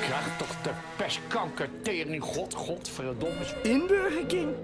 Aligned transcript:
Krijg 0.00 0.36
toch 0.36 0.62
de 0.62 0.70
pestkanker 0.96 1.68
tering, 1.82 2.22
god, 2.22 2.54
godverdomme. 2.54 3.44
In 3.62 3.86
Burger 3.86 4.26
King. 4.26 4.54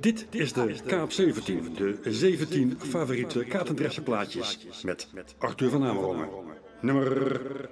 Dit 0.00 0.26
is 0.30 0.52
de 0.52 0.74
Kaap 0.86 1.12
17, 1.12 1.74
de 1.74 1.98
17 2.04 2.78
favoriete 2.78 3.44
katendressenplaatjes 3.44 4.58
met 4.82 5.08
Arthur 5.38 5.70
van 5.70 5.84
Amerongen. 5.84 6.28
Nummer 6.80 7.68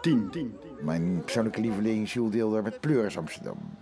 10. 0.00 0.54
Mijn 0.80 1.22
persoonlijke 1.24 1.60
lieveling 1.60 2.12
Jules 2.12 2.32
Deelder 2.32 2.62
met 2.62 2.80
Pleuris 2.80 3.16
Amsterdam. 3.16 3.73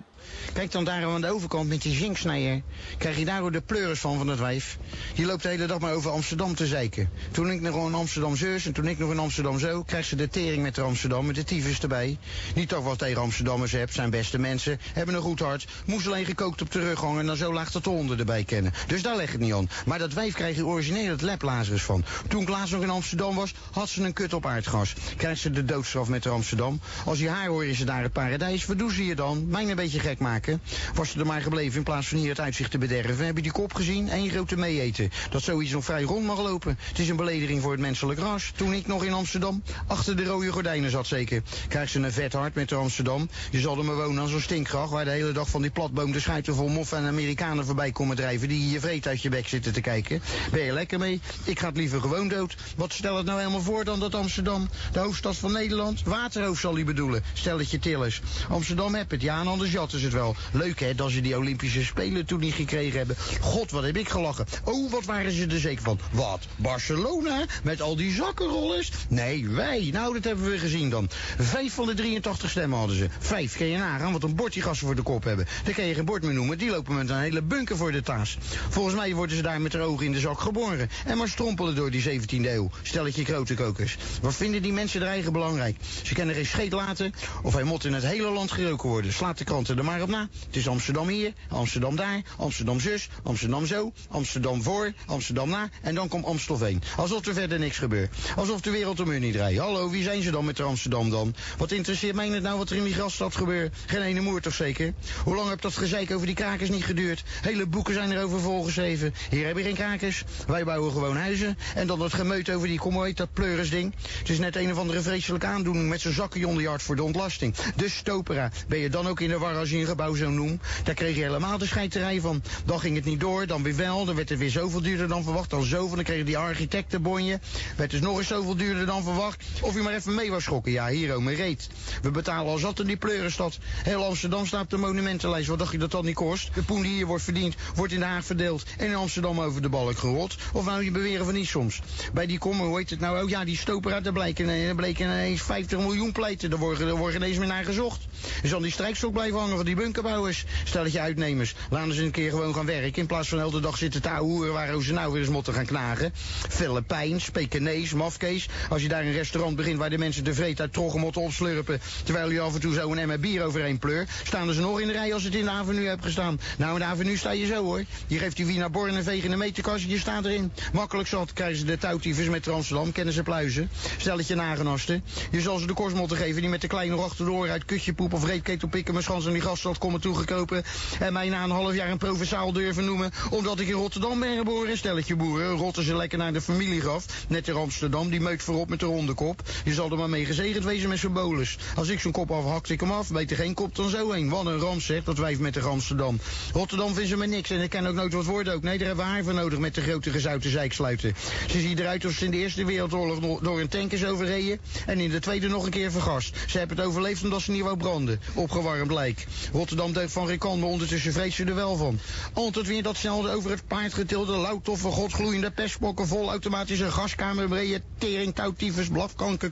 Kijk 0.53 0.71
dan 0.71 0.85
daar 0.85 1.05
aan 1.05 1.21
de 1.21 1.33
overkant 1.33 1.69
met 1.69 1.83
die 1.83 1.95
zinksnijer. 1.95 2.63
Krijg 2.99 3.19
je 3.19 3.25
daar 3.25 3.51
de 3.51 3.61
pleuris 3.61 3.99
van 3.99 4.19
van 4.19 4.29
het 4.29 4.39
wijf. 4.39 4.79
Die 5.15 5.27
loopt 5.27 5.43
de 5.43 5.49
hele 5.49 5.67
dag 5.67 5.79
maar 5.79 5.93
over 5.93 6.11
Amsterdam 6.11 6.55
te 6.55 6.67
zeiken. 6.67 7.11
Toen 7.31 7.51
ik 7.51 7.61
nog 7.61 7.87
in 7.87 7.95
Amsterdam 7.95 8.37
zus 8.37 8.67
en 8.67 8.73
toen 8.73 8.87
ik 8.87 8.99
nog 8.99 9.11
in 9.11 9.19
Amsterdam 9.19 9.59
zo... 9.59 9.83
krijgt 9.83 10.09
ze 10.09 10.17
de 10.17 10.29
tering 10.29 10.63
met 10.63 10.75
de 10.75 10.81
Amsterdam 10.81 11.27
met 11.27 11.35
de 11.35 11.45
tyfus 11.45 11.81
erbij. 11.81 12.19
Niet 12.55 12.69
toch 12.69 12.85
wat 12.85 12.99
tegen 12.99 13.23
Amsterdammers 13.23 13.73
heb, 13.73 13.93
zijn 13.93 14.11
beste 14.11 14.39
mensen. 14.39 14.79
Hebben 14.93 15.15
een 15.15 15.23
goed 15.23 15.41
hart. 15.41 15.67
Moest 15.87 16.07
alleen 16.07 16.25
gekookt 16.25 16.63
op 16.63 16.71
de 16.71 16.81
rug 16.81 17.03
en 17.03 17.27
dan 17.27 17.37
zo 17.37 17.53
laag 17.53 17.71
dat 17.71 17.85
de 17.85 17.91
honden 17.91 18.19
erbij 18.19 18.45
kennen. 18.45 18.73
Dus 18.87 19.03
daar 19.03 19.17
leg 19.17 19.33
het 19.33 19.41
niet 19.41 19.53
aan. 19.53 19.69
Maar 19.87 19.99
dat 19.99 20.13
wijf 20.13 20.35
krijg 20.35 20.57
je 20.57 20.67
origineel 20.67 21.11
het 21.11 21.23
leplazers 21.23 21.83
van. 21.83 22.05
Toen 22.29 22.43
ik 22.43 22.49
nog 22.49 22.83
in 22.83 22.91
Amsterdam 22.91 23.35
was, 23.35 23.55
had 23.73 23.89
ze 23.89 24.03
een 24.03 24.13
kut 24.13 24.33
op 24.33 24.47
aardgas. 24.47 24.95
Krijgt 25.17 25.41
ze 25.41 25.51
de 25.51 25.65
doodstraf 25.65 26.09
met 26.09 26.23
de 26.23 26.29
Amsterdam. 26.29 26.81
Als 27.05 27.19
je 27.19 27.29
haar 27.29 27.47
hoor 27.47 27.65
is 27.65 27.79
ze 27.79 27.85
daar 27.85 28.03
het 28.03 28.13
paradijs. 28.13 28.67
Wat 28.67 28.79
doen 28.79 28.91
ze 28.91 29.07
je 29.07 29.15
dan? 29.15 29.49
Mij 29.49 29.71
een 29.71 29.77
beetje 29.77 30.01
gek 30.01 30.12
maken. 30.19 30.61
Was 30.95 31.11
ze 31.11 31.19
er 31.19 31.27
maar 31.27 31.43
gebleven 31.43 31.77
in 31.77 31.83
plaats 31.83 32.09
van 32.09 32.19
hier 32.19 32.29
het 32.29 32.41
uitzicht 32.41 32.71
te 32.71 32.79
bederven. 32.79 33.27
Heb 33.27 33.37
je 33.37 33.43
die 33.43 33.53
kop 33.53 33.75
gezien? 33.75 34.13
Eén 34.13 34.31
grote 34.31 34.57
meeeten. 34.57 35.11
Dat 35.31 35.43
zoiets 35.43 35.73
nog 35.73 35.85
vrij 35.85 36.03
rond 36.03 36.27
mag 36.27 36.43
lopen. 36.43 36.79
Het 36.89 36.99
is 36.99 37.09
een 37.09 37.17
belediging 37.17 37.63
voor 37.63 37.73
het 37.73 37.81
menselijk 37.81 38.21
ras. 38.21 38.53
Toen 38.57 38.73
ik 38.73 38.87
nog 38.87 39.05
in 39.05 39.13
Amsterdam 39.13 39.63
achter 39.87 40.17
de 40.17 40.25
rode 40.25 40.53
gordijnen 40.53 40.91
zat 40.91 41.07
zeker. 41.07 41.43
Krijgt 41.69 41.93
ze 41.93 41.99
een 41.99 42.13
vet 42.13 42.33
hart 42.33 42.55
met 42.55 42.69
de 42.69 42.75
Amsterdam. 42.75 43.29
Je 43.51 43.61
zal 43.61 43.79
er 43.79 43.85
maar 43.85 43.97
wonen 43.97 44.23
als 44.23 44.33
een 44.33 44.41
stinkgracht. 44.41 44.91
Waar 44.91 45.05
de 45.05 45.11
hele 45.11 45.33
dag 45.33 45.49
van 45.49 45.63
die 45.63 45.71
platboom 45.71 46.13
de 46.13 46.21
schuiten 46.21 46.55
vol 46.55 46.69
moffen 46.69 46.99
en 46.99 47.07
Amerikanen 47.07 47.65
voorbij 47.65 47.93
komen 47.93 48.17
drijven. 48.17 48.49
Die 48.49 48.71
je 48.71 48.81
vreet 48.81 49.07
uit 49.07 49.23
je 49.23 49.29
bek 49.29 49.49
zitten 49.49 49.73
te 49.73 49.81
kijken. 49.81 50.23
Ben 50.51 50.65
je 50.65 50.73
lekker 50.73 50.99
mee? 50.99 51.21
Ik 51.45 51.59
ga 51.59 51.67
het 51.67 51.77
liever 51.77 52.01
gewoon 52.01 52.29
dood. 52.29 52.57
Wat 52.77 52.93
stel 52.93 53.17
het 53.17 53.27
nou 53.27 53.39
helemaal 53.39 53.61
voor 53.61 53.85
dan 53.85 54.01
dat 54.01 54.15
Amsterdam, 54.15 54.69
de 54.93 54.99
hoofdstad 54.99 55.37
van 55.37 55.53
Nederland? 55.53 56.03
Waterhoofd 56.03 56.61
zal 56.61 56.75
hij 56.75 56.85
bedoelen. 56.85 57.23
Stel 57.33 57.59
het 57.59 57.71
je 57.71 57.79
tillers. 57.79 58.21
Amsterdam 58.49 58.95
heb 58.95 59.11
het, 59.11 59.23
ja, 59.23 59.41
en 59.41 59.47
anders 59.47 59.73
jatten 59.73 60.01
ze 60.03 60.09
het 60.09 60.17
wel. 60.17 60.37
Leuk 60.53 60.81
hè, 60.81 60.95
dat 60.95 61.11
ze 61.11 61.21
die 61.21 61.37
Olympische 61.37 61.85
Spelen 61.85 62.27
toen 62.27 62.41
niet 62.41 62.55
gekregen 62.55 62.99
hebben. 62.99 63.17
God, 63.41 63.71
wat 63.71 63.83
heb 63.83 63.97
ik 63.97 64.09
gelachen. 64.09 64.47
Oh, 64.65 64.91
wat 64.91 65.05
waren 65.05 65.33
ze 65.33 65.47
er 65.47 65.61
zeker 65.61 65.83
van. 65.83 65.99
Wat, 66.11 66.47
Barcelona? 66.57 67.45
Met 67.63 67.83
al 67.83 67.97
die 67.97 68.13
zakkenrollers? 68.13 68.91
Nee, 69.09 69.49
wij. 69.49 69.89
Nou, 69.93 70.15
dat 70.15 70.25
hebben 70.25 70.51
we 70.51 70.59
gezien 70.59 70.91
dan. 70.91 71.09
Vijf 71.39 71.75
van 71.75 71.87
de 71.87 71.95
83 71.95 72.51
stemmen 72.51 72.79
hadden 72.79 72.97
ze. 72.97 73.09
Vijf, 73.19 73.57
kun 73.57 73.67
je 73.67 73.79
nagaan 73.79 74.13
wat 74.13 74.23
een 74.23 74.35
bord 74.35 74.53
die 74.53 74.63
gasten 74.63 74.87
voor 74.87 74.97
de 74.97 75.03
kop 75.03 75.25
hebben. 75.25 75.47
Daar 75.65 75.75
kan 75.75 75.85
je 75.85 75.95
geen 75.95 76.05
bord 76.05 76.23
meer 76.23 76.35
noemen. 76.35 76.59
Die 76.59 76.71
lopen 76.71 76.95
met 76.95 77.11
een 77.11 77.19
hele 77.19 77.43
bunker 77.43 77.77
voor 77.77 77.93
de 77.93 78.03
taas. 78.03 78.39
Volgens 78.69 78.95
mij 78.95 79.15
worden 79.15 79.37
ze 79.37 79.43
daar 79.43 79.61
met 79.61 79.73
haar 79.73 79.83
ogen 79.83 80.07
in 80.07 80.13
de 80.13 80.21
zak 80.21 80.41
geboren. 80.41 80.91
En 81.07 81.19
maar 81.19 81.29
strompelen 81.29 81.75
door 81.75 81.91
die 81.91 82.21
17e 82.21 82.47
eeuw. 82.47 82.71
Stelletje 82.83 83.25
grote 83.25 83.55
kokers. 83.55 83.97
Wat 84.23 84.35
vinden 84.35 84.63
die 84.63 84.73
mensen 84.73 85.01
er 85.01 85.07
eigen 85.07 85.33
belangrijk? 85.33 85.77
Ze 86.03 86.15
kennen 86.15 86.35
geen 86.35 86.47
scheet 86.47 86.73
laten 86.73 87.15
of 87.43 87.53
hij 87.53 87.63
moet 87.63 87.85
in 87.85 87.93
het 87.93 88.05
hele 88.05 88.31
land 88.31 88.53
geroken 88.53 88.89
worden. 88.89 89.13
Slaat 89.13 89.39
de 89.39 89.45
kranten 89.45 89.79
er 89.79 89.85
Het 89.93 90.57
is 90.57 90.69
Amsterdam 90.69 91.09
hier, 91.09 91.33
Amsterdam 91.49 91.97
daar, 91.97 92.23
Amsterdam 92.37 92.81
zus, 92.81 93.09
Amsterdam 93.23 93.67
zo, 93.67 93.93
Amsterdam 94.09 94.63
voor, 94.63 94.93
Amsterdam 95.07 95.49
na 95.49 95.69
en 95.83 95.95
dan 95.95 96.09
komt 96.09 96.25
Amstelveen. 96.25 96.83
Alsof 96.97 97.27
er 97.27 97.35
verder 97.35 97.59
niks 97.59 97.79
gebeurt. 97.79 98.17
Alsof 98.37 98.61
de 98.61 98.71
wereld 98.71 99.01
om 99.01 99.11
u 99.11 99.19
niet 99.19 99.33
draait. 99.33 99.59
Hallo, 99.59 99.91
wie 99.91 100.03
zijn 100.03 100.23
ze 100.23 100.31
dan 100.31 100.45
met 100.45 100.61
Amsterdam 100.61 101.11
dan? 101.11 101.35
Wat 101.59 101.73
interesseert 101.73 102.15
mij 102.15 102.29
het 102.29 102.43
nou 102.43 102.59
wat 102.59 102.71
er 102.71 102.77
in 102.77 102.85
die 102.85 102.95
grasstad 102.95 103.37
gebeurt? 103.37 103.77
Geen 103.87 104.03
ene 104.03 104.21
moer 104.21 104.41
toch 104.41 104.55
zeker? 104.55 104.95
Hoe 105.25 105.37
lang 105.37 105.49
heb 105.49 105.61
dat 105.61 105.77
gezeik 105.77 106.11
over 106.11 106.27
die 106.27 106.35
krakers 106.35 106.71
niet 106.71 106.85
geduurd? 106.85 107.23
Hele 107.43 107.67
boeken 107.67 107.95
zijn 107.95 108.13
erover 108.13 108.41
volgeschreven. 108.41 109.15
Hier 109.31 109.47
heb 109.47 109.57
je 109.57 109.63
geen 109.63 109.75
krakers. 109.75 110.25
Wij 110.47 110.65
bouwen 110.65 110.93
gewoon 110.93 111.17
huizen. 111.17 111.59
En 111.75 111.87
dan 111.87 112.01
het 112.01 112.15
gemeut 112.15 112.51
over 112.51 112.69
die, 112.69 112.79
kom 112.79 113.05
heet 113.05 113.17
dat 113.17 113.33
pleurisding. 113.33 113.95
Het 114.19 114.29
is 114.29 114.39
net 114.39 114.57
een 114.57 114.73
of 114.73 114.79
andere 114.79 115.03
vreselijke 115.03 115.47
aandoening 115.47 115.89
met 115.89 116.01
zo'n 116.01 116.13
zakkenjonderjaard 116.13 116.83
voor 116.83 116.97
de 116.97 117.03
ontlasting. 117.03 117.55
De 117.77 117.89
stopera. 117.89 118.51
Ben 118.69 118.79
je 118.79 118.89
dan 118.89 119.07
ook 119.07 119.21
in 119.21 119.29
de 119.29 119.39
war 119.39 119.57
als 119.57 119.71
je 119.71 119.79
gebouw 119.87 120.15
zo 120.15 120.31
noemt? 120.31 120.63
Daar 120.85 120.95
kreeg 120.95 121.17
je 121.17 121.23
helemaal 121.23 121.59
de 121.59 121.67
scheiterij 121.67 122.21
van. 122.21 122.43
Dan 122.65 122.81
ging 122.81 122.97
het 122.97 123.05
niet 123.05 123.21
door, 123.21 123.47
dan 123.47 123.63
weer 123.63 123.77
wel. 123.77 124.05
Dan 124.05 124.15
werd 124.15 124.29
het 124.29 124.39
weer 124.39 124.51
zoveel 124.51 124.83
duurder 124.83 125.09
dan 125.09 125.23
verwacht. 125.23 125.51
Dan 125.51 125.65
zoveel, 125.65 125.95
dan 125.95 126.05
kreeg 126.05 126.17
je 126.17 126.25
die 126.25 126.39
architectenbonje. 126.39 127.41
Werd 127.77 127.91
dus 127.91 128.01
nog 128.01 128.19
eens 128.19 128.27
zoveel 128.27 128.57
duurder 128.57 128.87
dan 128.87 129.03
verwacht. 129.03 129.45
Of 129.61 129.75
je 129.75 129.81
maar 129.81 129.95
even 129.95 130.15
mee 130.15 130.31
was 130.31 130.43
schokken. 130.43 130.73
Ja, 130.73 130.89
hier 130.89 131.15
ook, 131.15 131.31
reet. 131.31 131.69
We 132.03 132.11
betalen 132.11 132.53
al 132.53 132.59
zat 132.59 132.81
in 132.81 132.87
die 132.87 132.97
pleurenstad. 132.97 133.59
Heel 133.83 134.05
Amsterdam 134.05 134.47
staat 134.47 134.63
op 134.63 134.71
de 134.71 134.77
monumentenlijst. 134.77 135.49
Wat 135.49 135.59
dacht 135.59 135.73
je 135.73 135.79
dat 135.79 135.91
dat 135.91 136.05
niet 136.05 136.15
kost? 136.15 136.55
De 136.55 136.63
poen 136.63 136.83
die 136.83 136.93
hier 136.93 137.07
wordt 137.07 137.25
verdiend, 137.25 137.55
wordt 137.75 137.93
in 137.93 138.01
Den 138.01 138.09
Haag 138.09 138.25
verdeeld. 138.25 138.65
En 138.79 138.87
in 138.87 138.95
Amsterdam 138.95 139.41
over 139.41 139.63
de 139.63 139.69
balk 139.69 139.99
gerot. 139.99 140.37
Of 140.53 140.65
nou 140.65 140.85
je 140.85 140.91
beweren 140.91 141.25
van 141.25 141.35
niet 141.35 141.47
soms. 141.47 141.81
Bij 142.13 142.27
die 142.27 142.39
kommer, 142.39 142.67
hoe 142.67 142.79
heet 142.79 142.91
het 142.91 143.01
nou? 143.01 143.23
Oh 143.23 143.29
ja, 143.29 143.45
die 143.45 143.57
stoper 143.57 143.93
uit 143.93 144.05
de 144.05 144.13
blijken, 144.13 144.49
er 144.49 144.75
bleken 144.75 145.05
ineens 145.05 145.43
50 145.43 145.79
miljoen 145.79 146.13
pleiten. 146.13 146.51
Daar 146.51 146.59
worden, 146.59 146.89
er 146.89 146.97
worden 146.97 147.23
ineens 147.23 147.39
meer 147.39 147.47
naar 147.47 147.65
gezocht. 147.65 148.07
Zal 148.43 148.61
die 148.61 148.73
strijkstok 148.73 149.13
blijven 149.13 149.39
hangen 149.39 149.57
van 149.57 149.65
die 149.65 149.75
bunkerbouwers. 149.75 150.45
Stel 150.65 150.83
dat 150.83 150.93
je 150.93 151.01
uitnemers. 151.01 151.55
Laten 151.71 151.93
ze 151.93 152.03
een 152.03 152.11
keer 152.11 152.31
gewoon 152.31 152.55
gaan 152.55 152.67
werken. 152.67 153.01
In 153.01 153.07
plaats 153.07 153.29
van 153.29 153.39
de 153.39 153.45
hele 153.45 153.61
dag 153.61 153.77
zitten 153.77 154.03
te 154.03 154.09
hoeren 154.09 154.53
waar 154.53 154.83
ze 154.83 154.93
nou 154.93 155.13
weer 155.13 155.21
eens 155.21 155.31
moeten 155.31 155.55
gaan 155.55 155.67
knagen. 155.67 156.13
Filipijn, 156.49 157.21
Spekenees, 157.21 157.93
Mafkees. 157.93 158.49
Als 158.69 158.83
je 158.83 158.89
daar 158.89 159.05
een 159.05 159.13
restaurant 159.13 159.57
begint 159.57 159.79
waar 159.79 159.91
de 159.91 159.99
mensen 159.99 160.25
de 160.25 160.35
vreet 160.35 160.61
uit 160.61 160.73
troggen 160.73 161.01
moeten 161.01 161.23
opslurpen. 161.23 161.81
Terwijl 162.05 162.31
je 162.31 162.41
af 162.41 162.55
en 162.55 162.61
toe 162.61 162.75
zo 162.75 162.93
een 162.93 162.99
emmer 162.99 163.21
bier 163.21 163.45
overheen 163.45 163.79
pleur. 163.79 164.07
Staan 164.23 164.53
ze 164.53 164.61
nog 164.61 164.81
in 164.81 164.87
de 164.87 164.93
rij 164.93 165.15
als 165.15 165.23
het 165.23 165.35
in 165.35 165.45
de 165.45 165.51
avenue 165.51 165.87
hebt 165.87 166.05
gestaan. 166.05 166.41
Nou, 166.59 166.73
in 166.73 166.79
de 166.79 166.85
avenue 166.85 167.17
sta 167.17 167.31
je 167.31 167.47
zo 167.47 167.65
hoor. 167.65 167.85
Je 168.07 168.19
geeft 168.19 168.37
die 168.37 168.47
Wiener 168.47 168.71
Born 168.71 168.95
een 168.95 169.03
veeg 169.03 169.25
in 169.25 169.31
de 169.31 169.37
meterkast. 169.37 169.85
Je 169.85 169.99
staat 169.99 170.25
erin. 170.25 170.53
Makkelijk 170.73 171.09
zat 171.09 171.33
krijgen 171.33 171.59
ze 171.59 171.65
de 171.65 171.79
touwtiefers 171.79 172.29
met 172.29 172.49
Amsterdam. 172.49 172.93
Kennen 172.93 173.15
ze 173.15 173.23
pluizen. 173.23 173.71
Stel 173.97 174.17
het 174.17 174.27
je 174.27 174.35
nagenasten. 174.35 175.05
Je 175.31 175.41
zal 175.41 175.59
ze 175.59 175.67
de 175.67 175.75
korsmotten 175.75 176.17
geven 176.17 176.41
die 176.41 176.51
met 176.51 176.61
de 176.61 176.67
kleine 176.67 176.97
achter 176.97 177.25
de 177.25 177.31
oren 177.31 177.53
uit 177.53 177.65
kutje 177.65 177.93
poep 177.93 178.12
of 178.13 178.25
reetketel 178.25 178.69
pikken. 178.69 178.93
Mijn 178.93 179.05
schans 179.05 179.27
in 179.27 179.33
die 179.33 179.43
gaststad 179.43 179.79
komen 179.79 180.01
toegekopen. 180.01 180.65
En 181.01 181.13
mij 181.13 181.29
na 181.29 181.45
een 181.45 181.51
half 181.51 181.75
jaar 181.75 181.91
een 181.91 181.99
provinciaal 181.99 182.53
durven 182.53 182.85
noemen. 182.85 183.11
Omdat 183.31 183.61
ik 183.61 183.69
in 183.69 183.75
Rotterdam 183.75 184.21
ben 184.21 184.37
geboren. 184.37 184.77
Stelletje 184.77 185.17
boeren. 185.17 185.57
Rotten 185.57 185.85
ze 185.85 185.97
lekker 185.97 186.19
naar 186.19 186.33
de 186.33 186.41
familiegraf. 186.41 187.07
Net 187.29 187.49
in 187.49 187.55
Amsterdam. 187.55 188.11
Die 188.11 188.21
meut 188.21 188.43
voorop 188.43 188.69
met 188.69 188.81
de 188.81 188.87
ronde 188.87 189.15
kop. 189.15 189.43
Je 189.65 189.75
zal 189.75 189.91
er 189.91 189.97
maar 189.97 190.09
mee 190.09 190.25
gezegend 190.25 190.65
wezen 190.65 190.89
met 190.89 190.99
zijn 190.99 191.13
bolus. 191.13 191.59
Als 191.77 191.89
ik 191.89 192.01
zo'n 192.01 192.13
kop 192.13 192.31
afhakt, 192.31 192.71
ik 192.71 192.81
hem 192.81 192.91
af. 192.91 193.11
Beter 193.11 193.37
geen 193.37 193.55
kop 193.55 193.77
dan 193.77 193.89
zo 193.89 194.11
heen. 194.13 194.29
Wat 194.29 194.47
een 194.47 194.59
ramp 194.59 194.81
zegt, 194.81 195.07
dat 195.07 195.19
wijf 195.19 195.39
met 195.39 195.55
de 195.55 195.61
Amsterdam. 195.61 196.21
Rotterdam 196.53 196.87
vinden 196.87 197.07
ze 197.07 197.17
me 197.17 197.27
niks. 197.27 197.51
En 197.51 197.61
ik 197.61 197.71
ken 197.71 197.87
ook 197.87 197.95
nooit 197.95 198.13
wat 198.13 198.25
woorden 198.25 198.55
ook. 198.55 198.63
Nee, 198.63 198.79
daar 198.79 198.87
hebben 198.87 199.05
we 199.05 199.11
haar 199.11 199.25
voor 199.25 199.35
nodig 199.35 199.59
met 199.59 199.75
de 199.75 199.81
grote 199.81 200.11
gezouten 200.11 200.51
zeik 200.51 200.73
Ze 200.73 201.13
ziet 201.49 201.79
eruit 201.79 202.05
of 202.05 202.13
ze 202.13 202.25
in 202.25 202.31
de 202.31 202.37
Eerste 202.37 202.65
Wereldoorlog 202.65 203.41
door 203.41 203.61
een 203.61 203.69
tank 203.69 203.93
is 203.93 204.05
overreden. 204.05 204.59
En 204.87 205.01
in 205.01 205.11
de 205.11 205.19
Tweede 205.19 205.49
nog 205.49 205.65
een 205.65 205.71
keer 205.71 205.91
vergast. 205.91 206.37
Ze 206.47 206.59
hebben 206.59 206.77
het 206.77 206.87
overleefd 206.87 207.25
omdat 207.25 207.43
ze 207.43 207.51
niet 207.51 207.63
wou 207.63 207.77
branden. 207.77 208.02
Opgewarmd 208.35 208.93
lijk. 208.93 209.27
Rotterdam 209.53 209.93
deugt 209.93 210.13
van 210.13 210.27
Rikan, 210.27 210.59
maar 210.59 210.69
ondertussen 210.69 211.13
vreet 211.13 211.33
ze 211.33 211.45
er 211.45 211.55
wel 211.55 211.77
van. 211.77 211.99
Altijd 212.33 212.67
weer 212.67 212.83
dat 212.83 212.97
snel 212.97 213.31
over 213.31 213.51
het 213.51 213.67
paard 213.67 213.95
getilde, 213.95 214.33
loutoffe, 214.33 214.89
godgloeiende 214.89 215.51
pestbokken, 215.51 216.07
vol 216.07 216.29
automatische 216.29 216.91
gaskamer, 216.91 217.49
brede 217.49 217.83
tering, 217.99 218.35
touwtyfus, 218.35 218.89
blafkanker, 218.89 219.51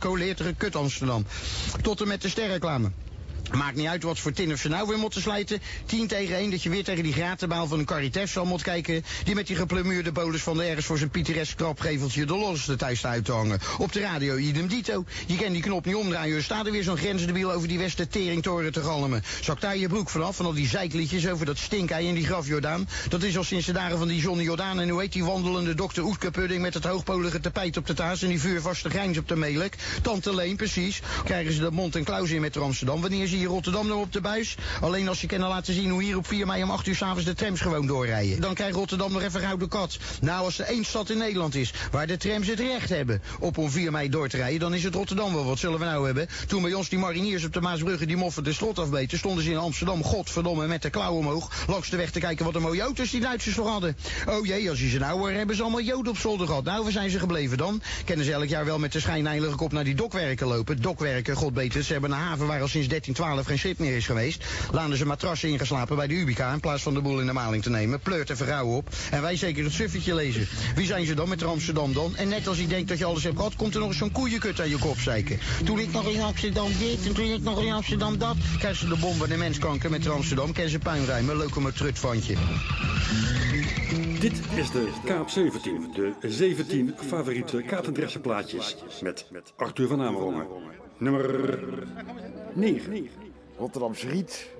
kut 0.57 0.77
Amsterdam. 0.77 1.27
Tot 1.83 2.01
en 2.01 2.09
met 2.09 2.23
de 2.23 2.29
sterreclame. 2.29 2.91
Maakt 3.57 3.77
niet 3.77 3.87
uit 3.87 4.03
wat 4.03 4.19
voor 4.19 4.33
tin 4.33 4.59
ze 4.59 4.69
nou 4.69 4.89
weer 4.89 4.99
moeten 4.99 5.21
slijten. 5.21 5.61
10 5.87 6.07
tegen 6.07 6.37
1 6.37 6.51
dat 6.51 6.63
je 6.63 6.71
weer 6.71 6.85
tegen 6.85 7.03
die 7.03 7.13
gratenbaal 7.13 7.67
van 7.67 7.79
een 7.79 7.85
Caritas 7.85 8.33
zal 8.33 8.45
moet 8.45 8.63
kijken. 8.63 9.05
Die 9.25 9.35
met 9.35 9.47
die 9.47 9.57
geplumeerde 9.57 10.13
bolus 10.13 10.43
van 10.43 10.57
de 10.57 10.65
ergens 10.65 10.87
voor 10.87 10.99
zijn 10.99 11.11
pittoresk 11.11 11.57
krapgeveltje 11.57 12.25
de 12.25 12.37
losste 12.37 12.77
thuis 12.77 12.99
staat 12.99 13.25
te 13.25 13.33
hangen. 13.33 13.61
Op 13.79 13.93
de 13.93 14.01
radio 14.01 14.37
idem 14.37 14.67
dito. 14.67 15.05
Je 15.27 15.37
kan 15.37 15.53
die 15.53 15.63
knop 15.63 15.85
niet 15.85 15.95
omdraaien. 15.95 16.37
Er 16.37 16.43
staat 16.43 16.67
er 16.67 16.73
weer 16.73 16.83
zo'n 16.83 16.97
grensdebiel 16.97 17.53
over 17.53 17.69
die 17.69 17.79
Westen 17.79 18.09
teringtoren 18.09 18.73
te 18.73 18.83
galmen. 18.83 19.23
Zak 19.41 19.61
daar 19.61 19.77
je 19.77 19.89
broek 19.89 20.09
vanaf 20.11 20.37
van 20.37 20.47
al 20.47 20.53
die 20.53 20.69
zeikliedjes 20.69 21.29
over 21.29 21.47
dat 21.47 21.59
stinkei 21.59 22.09
en 22.09 22.15
die 22.15 22.27
graf 22.27 22.47
Jordaan. 22.47 22.89
Dat 23.09 23.23
is 23.23 23.37
al 23.37 23.45
sinds 23.45 23.67
de 23.67 23.73
dagen 23.73 23.99
van 23.99 24.09
die 24.09 24.21
Johnny 24.21 24.45
Jordaan. 24.45 24.81
En 24.81 24.89
hoe 24.89 25.01
heet 25.01 25.13
die 25.13 25.25
wandelende 25.25 25.75
dokter 25.75 26.05
Oetkepudding 26.05 26.63
met 26.63 26.75
het 26.75 26.85
hoogpolige 26.85 27.41
tapijt 27.41 27.77
op 27.77 27.87
de 27.87 27.95
taas 27.95 28.23
en 28.23 28.29
die 28.29 28.41
vuurvaste 28.41 28.91
grijns 28.91 29.19
op 29.19 29.29
de 29.29 29.37
melk. 29.37 29.73
Tante 30.03 30.35
Leen, 30.35 30.57
precies. 30.57 31.01
Krijgen 31.25 31.53
ze 31.53 31.61
de 31.61 31.71
mond 31.71 31.97
en 31.97 32.05
klaus 32.05 32.31
in 32.31 32.41
met 32.41 32.57
Amsterdam. 32.57 33.01
Wanneer 33.01 33.27
zie 33.27 33.40
je 33.41 33.47
Rotterdam 33.47 33.87
nog 33.87 34.01
op 34.01 34.13
de 34.13 34.21
buis. 34.21 34.57
Alleen 34.81 35.09
als 35.09 35.21
je 35.21 35.27
kan 35.27 35.39
laten 35.39 35.75
zien 35.75 35.91
hoe 35.91 36.03
hier 36.03 36.17
op 36.17 36.27
4 36.27 36.47
mei 36.47 36.63
om 36.63 36.71
8 36.71 36.87
uur 36.87 36.97
s'avonds 36.97 37.25
de 37.25 37.35
trams 37.35 37.61
gewoon 37.61 37.87
doorrijden. 37.87 38.41
Dan 38.41 38.55
krijgt 38.55 38.75
Rotterdam 38.75 39.13
nog 39.13 39.23
even 39.23 39.41
gouden 39.41 39.69
kat. 39.69 39.99
Nou, 40.21 40.45
als 40.45 40.59
er 40.59 40.67
één 40.67 40.85
stad 40.85 41.11
in 41.11 41.19
Nederland 41.19 41.55
is 41.55 41.73
waar 41.91 42.07
de 42.07 42.17
trams 42.17 42.47
het 42.47 42.61
recht 42.61 42.89
hebben 42.89 43.23
op 43.41 43.59
om 43.59 43.71
4 43.71 43.93
mei 43.93 44.09
door 44.09 44.29
te 44.29 44.37
rijden, 44.37 44.61
dan 44.61 44.75
is 44.75 44.85
het 44.85 44.95
Rotterdam 44.95 45.35
wel. 45.35 45.45
Wat 45.45 45.59
zullen 45.59 45.79
we 45.79 45.85
nou 45.85 46.05
hebben? 46.05 46.29
Toen 46.47 46.63
bij 46.63 46.75
ons 46.75 46.89
die 46.89 46.99
mariniers 46.99 47.45
op 47.45 47.53
de 47.53 47.61
Maasbrugge 47.61 48.07
die 48.07 48.17
moffen 48.17 48.45
de 48.45 48.53
slot 48.53 48.79
afbeten, 48.79 49.19
stonden 49.19 49.45
ze 49.45 49.51
in 49.51 49.57
Amsterdam, 49.57 50.05
godverdomme, 50.05 50.67
met 50.67 50.83
de 50.83 50.91
klauw 50.91 51.15
omhoog, 51.15 51.65
langs 51.67 51.91
de 51.91 51.97
weg 51.97 52.11
te 52.11 52.21
kijken 52.21 52.45
wat 52.45 52.55
een 52.55 52.63
mooie 52.63 52.83
auto's 52.83 53.11
die 53.11 53.21
Duitsers 53.21 53.57
nog 53.57 53.69
hadden. 53.69 53.97
Oh 54.29 54.47
jee, 54.47 54.71
als 54.71 54.81
je 54.81 54.89
ze 54.89 54.99
nou 54.99 55.19
hoor, 55.19 55.31
hebben 55.31 55.57
ze 55.57 55.63
allemaal 55.63 55.81
joden 55.81 56.13
op 56.13 56.19
zolder 56.19 56.47
gehad. 56.47 56.65
Nou, 56.65 56.83
waar 56.83 56.93
zijn 56.93 57.11
ze 57.11 57.19
gebleven 57.19 57.59
dan? 57.59 57.83
Kennen 58.05 58.25
ze 58.25 58.33
elk 58.33 58.49
jaar 58.49 58.65
wel 58.65 58.79
met 58.79 58.93
de 58.93 59.01
schijnheilige 59.01 59.57
kop 59.57 59.73
naar 59.73 59.85
die 59.85 59.95
dokwerken 59.95 60.47
lopen. 60.47 60.83
Dokwerken, 60.83 61.37
god 61.37 61.55
beter, 61.55 61.83
ze 61.83 61.93
hebben 61.93 62.11
een 62.11 62.19
haven 62.19 62.47
waar 62.47 62.61
al 62.61 62.69
sinds 62.69 62.89
1312 62.89 63.30
geen 63.39 63.59
schip 63.59 63.79
meer 63.79 63.97
is 63.97 64.07
geweest. 64.07 64.45
Laten 64.71 64.97
ze 64.97 65.07
matrassen 65.07 65.49
ingeslapen 65.49 65.97
bij 65.97 66.07
de 66.07 66.15
Ubica 66.15 66.53
in 66.53 66.61
plaats 66.61 66.83
van 66.83 66.95
de 66.95 67.01
boel 67.01 67.21
in 67.21 67.27
de 67.27 67.33
maling 67.33 67.63
te 67.63 67.71
nemen. 67.71 68.01
Pleurt 68.01 68.31
en 68.31 68.37
verrouwen 68.37 68.77
op. 68.77 68.89
En 69.11 69.23
wij 69.23 69.37
zeker 69.37 69.65
het 69.65 69.73
suffetje 69.73 70.15
lezen. 70.15 70.49
Wie 70.75 70.87
zijn 70.87 71.07
ze 71.07 71.15
dan 71.15 71.29
met 71.29 71.43
Amsterdam 71.43 71.93
dan? 71.93 72.17
En 72.17 72.29
net 72.29 72.47
als 72.47 72.59
je 72.59 72.67
denkt 72.67 72.89
dat 72.89 72.99
je 72.99 73.05
alles 73.05 73.23
hebt 73.23 73.37
gehad, 73.37 73.57
komt 73.57 73.75
er 73.75 73.81
nog 73.81 73.89
eens 73.89 73.99
zo'n 73.99 74.13
koeienkut 74.13 74.61
aan 74.61 74.69
je 74.69 74.79
kop 74.79 74.99
zeiken. 74.99 75.39
Toen 75.65 75.79
ik 75.79 75.93
nog 75.93 76.09
in 76.09 76.21
Amsterdam 76.21 76.71
dit 76.79 77.07
en 77.07 77.15
toen 77.15 77.33
ik 77.33 77.43
nog 77.43 77.63
in 77.63 77.73
Amsterdam 77.73 78.19
dat. 78.19 78.37
Krijgen 78.59 78.81
ze 78.81 78.89
de 78.95 79.01
bomben 79.01 79.25
en 79.25 79.33
de 79.33 79.39
menskanker 79.39 79.91
met 79.91 80.09
Amsterdam. 80.09 80.53
Kennen 80.53 80.73
ze 80.73 80.79
puinruimen, 80.79 81.37
locomotrutfantje. 81.37 82.37
Dit 84.21 84.41
is 84.55 84.71
de 84.71 84.93
Kaap 85.05 85.29
17, 85.29 85.93
de 86.21 86.31
17 86.31 86.95
favoriete 86.97 87.63
Katendressenplaatjes 87.63 88.77
met 89.03 89.53
Arthur 89.57 89.89
van 89.89 90.03
Amerongen. 90.03 90.47
Nummer 91.01 91.87
9. 92.55 93.09
Rotterdamse 93.59 94.09
Riet 94.09 94.51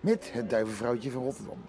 met 0.00 0.32
het 0.32 0.50
duivenvrouwtje 0.50 1.10
van 1.10 1.22
Rotterdam. 1.22 1.64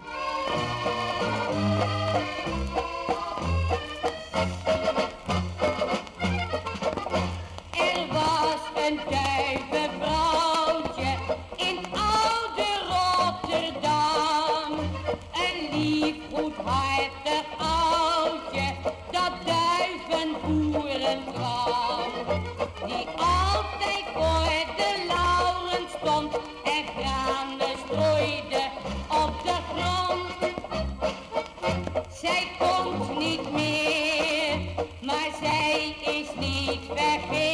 Niet 37.27 37.48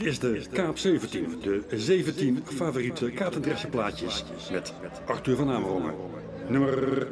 Dit 0.00 0.08
is 0.08 0.18
de 0.18 0.42
Kaap 0.52 0.78
17, 0.78 1.40
de 1.42 1.64
17 1.68 2.42
favoriete 2.44 3.10
Katendressenplaatjes 3.10 4.24
met 4.52 4.72
Arthur 5.06 5.36
van 5.36 5.50
Amerongen. 5.50 5.94
Nummer 6.48 7.08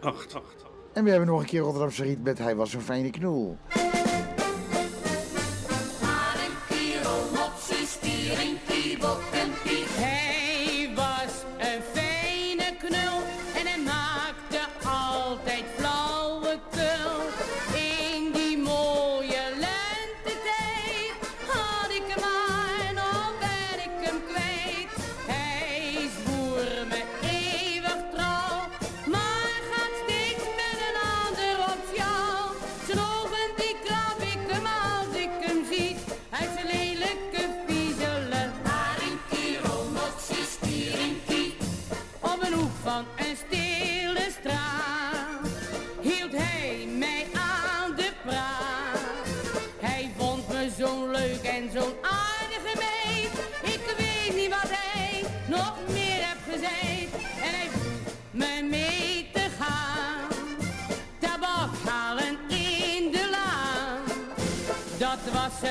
8. 0.00 0.36
En 0.92 1.04
we 1.04 1.10
hebben 1.10 1.28
nog 1.28 1.40
een 1.40 1.46
keer 1.46 1.60
Rotterdamse 1.60 2.02
Riet 2.02 2.22
met 2.22 2.38
Hij 2.38 2.56
was 2.56 2.74
een 2.74 2.80
fijne 2.80 3.10
knoel. 3.10 3.58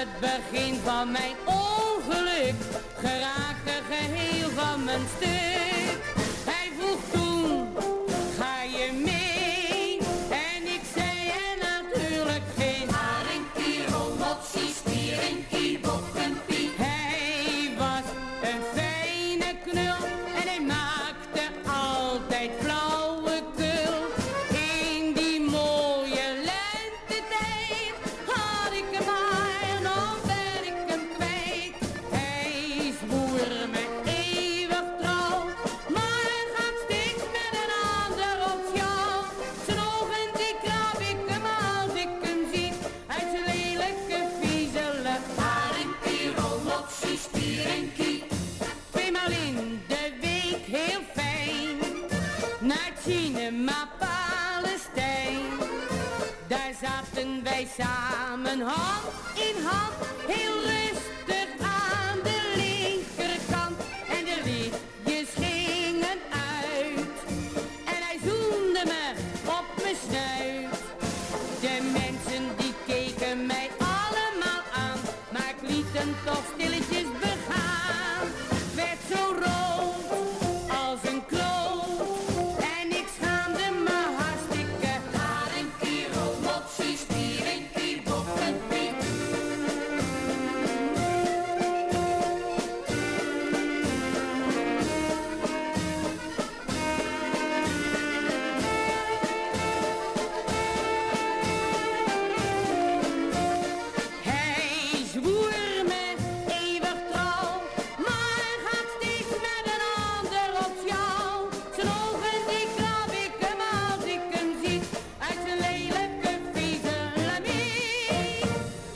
Het 0.03 0.19
begin 0.19 0.75
van 0.83 1.11
mijn 1.11 1.35
samen 57.77 58.61
hand 58.61 59.03
in 59.35 59.55
hand. 59.65 60.12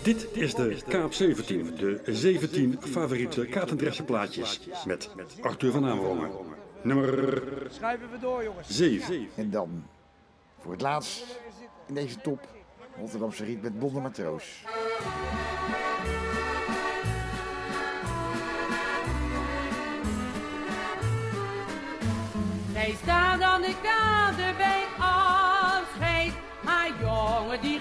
Dit 0.07 0.27
is 0.31 0.53
de 0.53 0.77
Kaap 0.87 1.13
17, 1.13 1.75
de 1.75 2.01
17 2.05 2.77
favoriete 2.79 3.45
kaartendressenplaatjes 3.45 4.59
met 4.85 5.09
Arthur 5.41 5.71
van 5.71 5.85
Aanwonger. 5.85 6.29
Nummer... 6.81 7.43
Schrijven 7.69 8.11
we 8.11 8.19
door, 8.19 8.43
jongens. 8.43 8.67
7. 8.69 9.29
En 9.35 9.49
dan, 9.49 9.83
voor 10.59 10.71
het 10.71 10.81
laatst 10.81 11.39
in 11.87 11.93
deze 11.93 12.21
top, 12.21 12.47
Rotterdamse 12.97 13.43
Riet 13.43 13.61
met 13.61 13.79
Bonne 13.79 13.99
Matroos. 13.99 14.63
Wij 22.73 22.95
staan 23.01 23.43
aan 23.43 23.61
de 23.61 23.75
kade 23.83 24.53
bij 24.57 24.83
afscheid, 24.99 26.33
maar 26.63 26.91
jongen 27.01 27.61
die 27.61 27.79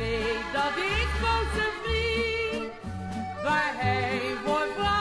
weet 0.00 0.52
dat 0.52 0.76
ik 0.76 1.08
van 1.20 1.44
zijn 1.54 1.74
vriend, 1.82 2.72
waar 3.42 3.72
hij 3.76 4.20
wordt. 4.44 4.99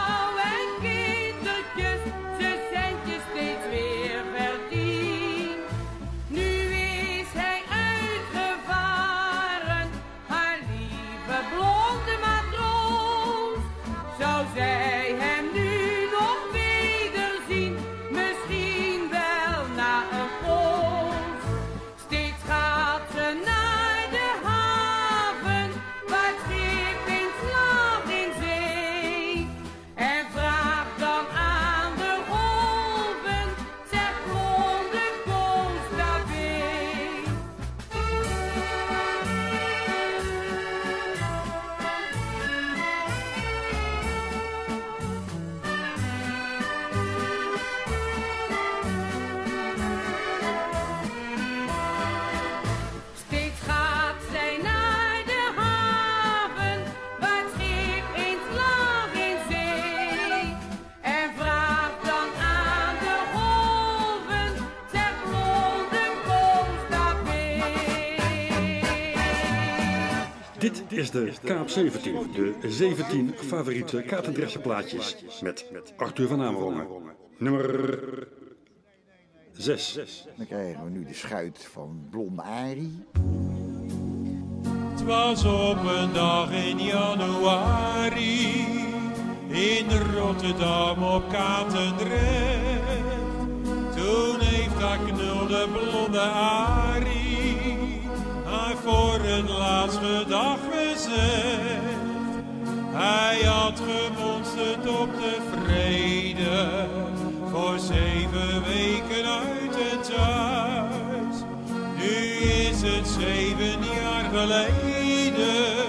Dit 70.70 70.84
is 70.90 71.12
de 71.12 71.32
Kaap 71.44 71.70
17, 71.70 72.32
de 72.62 72.72
17 72.72 73.34
favoriete 73.36 74.02
Katendrechtse 74.02 74.60
plaatjes 74.60 75.16
met 75.42 75.66
Arthur 75.98 76.28
van 76.28 76.42
Amerongen. 76.42 76.88
Nummer 77.38 78.28
6. 79.52 80.00
Dan 80.38 80.46
krijgen 80.48 80.84
we 80.84 80.90
nu 80.90 81.06
de 81.06 81.14
schuit 81.14 81.68
van 81.72 82.08
Blonde 82.10 82.42
Arie. 82.42 83.06
Het 84.92 85.04
was 85.04 85.44
op 85.44 85.78
een 85.86 86.14
dag 86.14 86.52
in 86.52 86.80
januari 86.80 88.68
in 89.48 89.86
Rotterdam 90.16 91.04
op 91.04 91.30
Katendrecht. 91.30 92.80
Toen 93.96 94.40
heeft 94.40 94.80
dat 94.80 95.06
knulde 95.06 95.68
Blonde 95.72 96.20
Arie 96.20 96.89
voor 98.90 99.20
het 99.22 99.50
laatste 99.50 100.26
dag 100.28 100.58
gezegd. 100.72 102.00
Hij 102.92 103.44
had 103.44 103.80
gemonsterd 103.80 104.88
op 105.02 105.10
de 105.22 105.38
vrede 105.52 106.88
voor 107.52 107.80
zeven 107.80 108.64
weken 108.64 109.26
uit 109.26 109.76
het 109.78 110.16
huis. 110.16 111.36
Nu 111.98 112.16
is 112.68 112.82
het 112.82 113.08
zeven 113.08 113.84
jaar 114.02 114.24
geleden. 114.34 115.89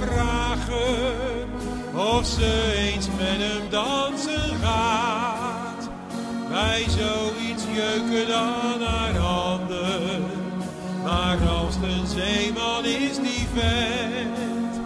Vragen, 0.00 1.48
of 1.94 2.26
ze 2.26 2.72
eens 2.76 3.06
met 3.06 3.38
hem 3.38 3.70
dansen 3.70 4.56
gaat. 4.62 5.90
Bij 6.48 6.84
zoiets 6.88 7.64
jeuken 7.74 8.28
dan 8.28 8.82
haar 8.82 9.16
handen, 9.16 10.24
maar 11.04 11.38
als 11.48 11.74
een 11.74 12.06
zeeman 12.06 12.84
is 12.84 13.16
die 13.16 13.46
vent, 13.54 14.80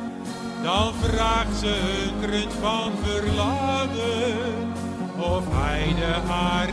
dan 0.62 0.94
vraagt 0.94 1.56
ze 1.58 1.66
hunkerend 1.66 2.52
van 2.60 2.92
verlangen 3.02 4.72
of 5.18 5.44
hij 5.50 5.94
de 5.94 6.12
Harry 6.32 6.63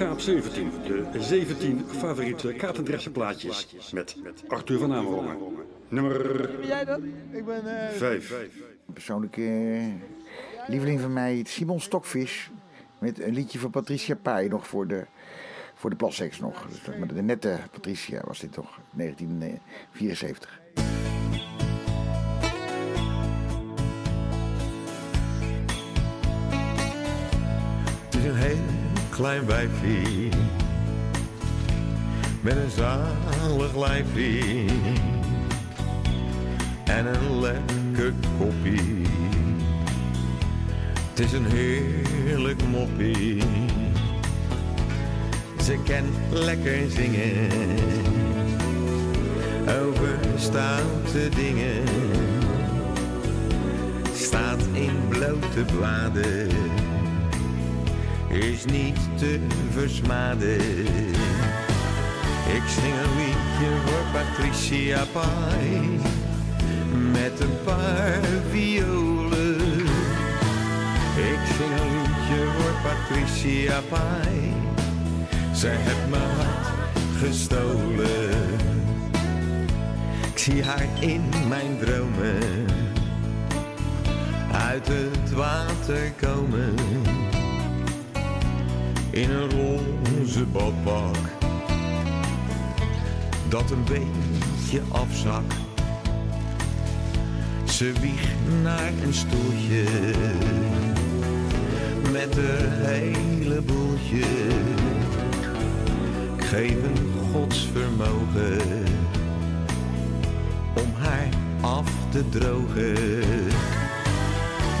Kaap 0.00 0.20
17, 0.20 0.70
de 1.12 1.22
17 1.22 1.84
favoriete 1.86 2.52
Katendrechtse 2.52 3.10
plaatjes 3.10 3.68
met 3.92 4.16
Arthur 4.48 4.78
van 4.78 4.92
Amerongen. 4.92 5.36
Nummer 5.88 6.66
jij 6.66 6.84
dat? 6.84 7.00
Ik 7.30 7.44
ben... 7.44 7.88
eh, 7.88 7.96
5. 7.96 8.30
Een 8.30 8.92
persoonlijke 8.92 9.42
eh, 9.42 9.84
lieveling 10.66 11.00
van 11.00 11.12
mij, 11.12 11.42
Simon 11.46 11.80
Stokvis. 11.80 12.50
Met 12.98 13.22
een 13.22 13.32
liedje 13.32 13.58
van 13.58 13.70
Patricia 13.70 14.16
Pai 14.22 14.48
nog 14.48 14.66
voor 14.66 14.86
de, 14.86 15.06
voor 15.74 15.90
de 15.90 15.96
Plassex 15.96 16.40
nog. 16.40 16.66
Dus 16.68 16.96
maar 16.98 17.14
de 17.14 17.22
nette 17.22 17.58
Patricia 17.70 18.22
was 18.26 18.40
dit 18.40 18.52
toch, 18.52 18.80
1974. 18.92 20.60
Klein 29.20 29.46
wijfie 29.46 30.28
met 32.40 32.56
een 32.56 32.70
zalig 32.70 33.76
lijfie 33.76 34.70
en 36.84 37.06
een 37.06 37.40
lekker 37.40 38.14
koppie. 38.38 39.02
Het 41.10 41.18
is 41.18 41.32
een 41.32 41.46
heerlijk 41.46 42.62
moppie. 42.70 43.42
Ze 45.62 45.78
kan 45.84 46.38
lekker 46.38 46.90
zingen 46.90 47.50
over 49.82 50.18
stoute 50.36 51.28
dingen. 51.36 51.82
Staat 54.14 54.62
in 54.72 55.08
blote 55.08 55.64
bladen 55.76 56.48
is 58.30 58.64
niet 58.64 58.98
te 59.18 59.40
versmaden. 59.70 60.60
Ik 62.46 62.62
zing 62.68 62.94
een 62.94 63.16
liedje 63.16 63.70
voor 63.84 64.04
Patricia 64.12 65.04
Pai 65.12 66.00
met 67.12 67.40
een 67.40 67.62
paar 67.64 68.20
violen. 68.50 69.60
Ik 71.16 71.40
zing 71.56 71.72
een 71.80 71.92
liedje 71.92 72.46
voor 72.58 72.72
Patricia 72.82 73.80
Pai, 73.88 74.52
ze 75.54 75.68
heeft 75.68 76.08
mijn 76.10 76.22
hart 76.22 76.98
gestolen. 77.18 78.58
Ik 80.32 80.38
zie 80.38 80.64
haar 80.64 80.86
in 81.00 81.22
mijn 81.48 81.78
dromen 81.78 82.66
uit 84.52 84.88
het 84.88 85.32
water 85.32 86.12
komen 86.20 86.74
in 89.10 89.30
een 89.30 89.50
roze 89.50 90.44
badpak 90.44 91.16
dat 93.48 93.70
een 93.70 93.84
beetje 93.84 94.80
afzakt. 94.88 95.54
Ze 97.64 97.92
wiegt 98.00 98.62
naar 98.62 98.92
een 99.04 99.14
stoeltje 99.14 99.84
met 102.12 102.36
een 102.36 102.70
hele 102.70 103.60
boeltje. 103.60 104.26
Ik 106.36 106.44
geef 106.44 106.74
een 106.74 107.10
godsvermogen 107.32 108.58
om 110.74 110.92
haar 110.98 111.28
af 111.60 111.90
te 112.10 112.28
drogen. 112.28 113.18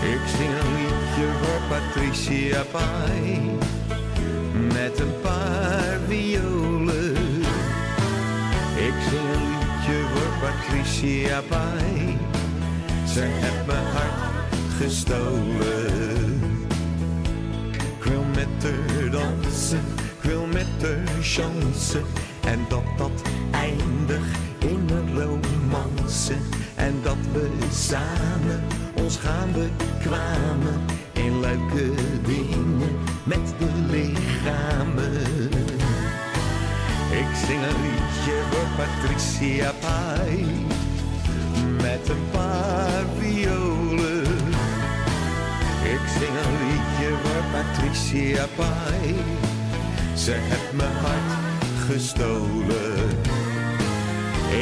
Ik 0.02 0.20
zing 0.36 0.50
een 0.50 0.74
liedje 0.74 1.26
voor 1.42 1.60
Patricia 1.68 2.62
Pai 2.70 3.58
met 4.82 5.00
een 5.00 5.20
paar 5.22 5.98
violen. 6.08 7.16
Ik 8.76 8.94
zing 9.10 9.28
een 9.34 9.48
liedje 9.50 9.98
voor 10.12 10.32
Patricia 10.40 11.40
Pai. 11.48 12.18
Ze 13.12 13.20
heeft 13.20 13.66
mijn 13.66 13.86
hart 13.86 14.54
gestolen. 14.78 16.40
Ik 17.70 18.04
wil 18.04 18.24
met 18.34 18.62
haar 18.62 19.10
dansen, 19.10 19.84
ik 19.96 20.30
wil 20.30 20.46
met 20.46 20.66
haar 20.82 21.22
chansen. 21.22 22.04
En 22.44 22.58
dat 22.68 22.84
dat 22.96 23.22
eindigt 23.50 24.38
in 24.58 24.88
een 24.96 25.22
romance. 25.22 26.34
En 26.74 26.94
dat 27.02 27.16
we 27.32 27.48
samen 27.72 28.62
ons 28.94 29.16
gaan 29.16 29.52
bekwamen 29.52 30.80
in 31.12 31.40
leuke 31.40 31.94
dingen 32.24 33.09
met 33.30 33.54
de 33.58 33.70
lichamen. 33.90 35.50
Ik 37.10 37.30
zing 37.46 37.62
een 37.62 37.80
liedje 37.86 38.36
voor 38.50 38.68
Patricia 38.76 39.72
Pai 39.80 40.46
met 41.82 42.08
een 42.08 42.24
paar 42.30 43.04
violen. 43.18 44.22
Ik 45.94 46.04
zing 46.18 46.34
een 46.44 46.56
liedje 46.62 47.08
voor 47.22 47.42
Patricia 47.52 48.46
Pai, 48.56 49.14
ze 50.14 50.32
heeft 50.32 50.72
mijn 50.72 50.96
hart 51.02 51.64
gestolen. 51.86 53.08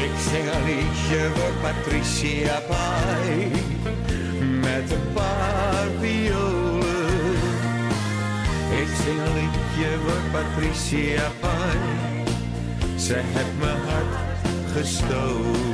Ik 0.05 0.13
zing 0.31 0.47
een 0.55 0.65
liedje 0.65 1.31
voor 1.35 1.53
Patricia 1.61 2.61
Pai 2.69 3.51
met 4.61 4.91
een 4.91 5.13
paar 5.13 5.87
violen. 6.01 6.48
Zing 9.05 9.19
een 9.19 9.35
liedje 9.35 9.99
voor 9.99 10.31
Patricia 10.33 11.31
Pai, 11.41 11.79
ze 12.99 13.15
heeft 13.15 13.59
mijn 13.59 13.77
hart 13.77 14.17
gestolen. 14.73 15.69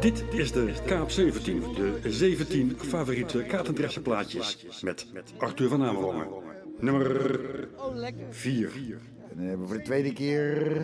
Dit 0.00 0.24
is 0.30 0.52
de 0.52 0.72
Kaap 0.86 1.10
17, 1.10 1.60
de 1.74 2.12
17 2.12 2.76
favoriete 2.78 3.44
katendressenplaatjes 3.44 4.66
met 4.82 5.06
Arthur 5.38 5.68
van 5.68 5.82
Amerongen. 5.82 6.26
Nummer 6.78 7.68
4. 8.30 8.70
En 9.30 9.36
dan 9.36 9.46
hebben 9.46 9.60
we 9.60 9.66
voor 9.66 9.76
de 9.76 9.82
tweede 9.82 10.12
keer 10.12 10.80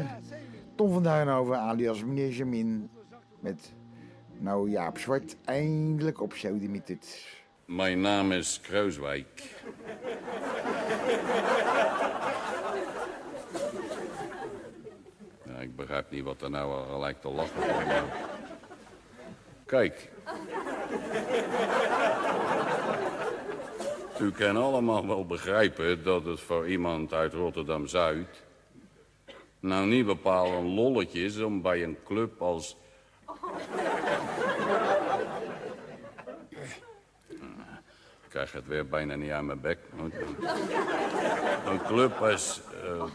Tom 0.76 0.92
van 0.92 1.02
Duinhoven 1.02 1.58
alias 1.58 2.04
meneer 2.04 2.30
Jamin. 2.30 2.90
Met 3.40 3.72
nou 4.40 4.70
Jaap 4.70 4.98
Zwart 4.98 5.37
eindelijk 5.44 6.20
op 6.20 6.33
Sodemietert. 6.33 7.27
Mijn 7.64 8.01
naam 8.01 8.33
is 8.33 8.61
Kruiswijk. 8.61 9.42
Ik 15.61 15.77
begrijp 15.77 16.11
niet 16.11 16.24
wat 16.24 16.42
er 16.42 16.51
nou 16.51 16.72
al 16.72 16.85
gelijk 16.85 17.20
te 17.20 17.29
lachen 17.29 17.59
maar- 17.66 18.27
Kijk. 19.66 20.11
U 24.20 24.31
kan 24.31 24.57
allemaal 24.57 25.07
wel 25.07 25.27
begrijpen 25.27 26.03
dat 26.03 26.24
het 26.24 26.40
voor 26.40 26.68
iemand 26.68 27.12
uit 27.12 27.33
Rotterdam-Zuid... 27.33 28.42
nou 29.61 29.87
niet 29.87 30.07
bepaald 30.07 30.53
een 30.53 30.74
lolletje 30.74 31.24
is 31.24 31.40
om 31.40 31.62
bij 31.62 31.83
een 31.83 31.96
club 32.05 32.42
als... 32.42 32.77
Ik 38.28 38.34
krijg 38.34 38.52
het 38.52 38.66
weer 38.66 38.88
bijna 38.88 39.14
niet 39.14 39.30
aan 39.30 39.46
mijn 39.46 39.61
bek. 39.61 39.78
Een 41.66 41.82
club 41.87 42.20
als... 42.20 42.61
eh, 42.82 43.14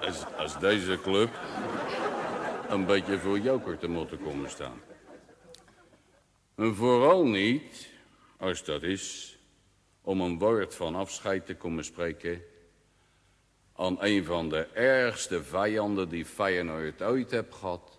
als, 0.00 0.24
als 0.36 0.58
deze 0.58 0.98
club... 1.02 1.30
een 2.68 2.86
beetje 2.86 3.18
voor 3.18 3.38
joker 3.38 3.78
te 3.78 3.88
moeten 3.88 4.22
komen 4.22 4.50
staan. 4.50 4.80
En 6.54 6.74
vooral 6.74 7.26
niet, 7.26 7.88
als 8.36 8.64
dat 8.64 8.82
is... 8.82 9.36
om 10.02 10.20
een 10.20 10.38
woord 10.38 10.74
van 10.74 10.94
afscheid 10.94 11.46
te 11.46 11.54
komen 11.54 11.84
spreken... 11.84 12.42
aan 13.76 13.96
een 14.00 14.24
van 14.24 14.48
de 14.48 14.66
ergste 14.72 15.42
vijanden 15.42 16.08
die 16.08 16.24
Feyenoord 16.24 17.02
ooit 17.02 17.30
heeft 17.30 17.54
gehad... 17.54 17.98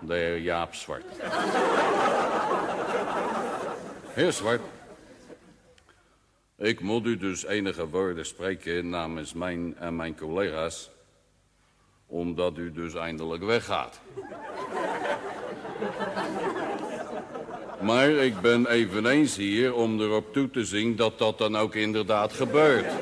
De 0.00 0.14
heer 0.14 0.38
Jaap 0.38 0.74
Zwart. 0.74 1.04
Heer 4.14 4.32
Zwart. 4.32 4.60
Ik 6.56 6.80
moet 6.80 7.06
u 7.06 7.16
dus 7.16 7.44
enige 7.44 7.88
woorden 7.88 8.26
spreken 8.26 8.88
namens 8.88 9.32
mijn 9.32 9.76
en 9.76 9.96
mijn 9.96 10.16
collega's. 10.16 10.90
Omdat 12.06 12.58
u 12.58 12.72
dus 12.72 12.94
eindelijk 12.94 13.44
weggaat. 13.44 14.00
Maar 17.82 18.10
ik 18.10 18.40
ben 18.40 18.66
eveneens 18.66 19.36
hier 19.36 19.74
om 19.74 20.00
erop 20.00 20.32
toe 20.32 20.50
te 20.50 20.64
zien 20.64 20.96
dat 20.96 21.18
dat 21.18 21.38
dan 21.38 21.56
ook 21.56 21.74
inderdaad 21.74 22.32
gebeurt. 22.32 22.92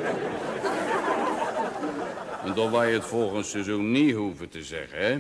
En 2.45 2.55
dat 2.55 2.71
wij 2.71 2.93
het 2.93 3.05
volgend 3.05 3.47
seizoen 3.47 3.91
niet 3.91 4.15
hoeven 4.15 4.49
te 4.49 4.63
zeggen, 4.63 4.99
hè? 4.99 5.19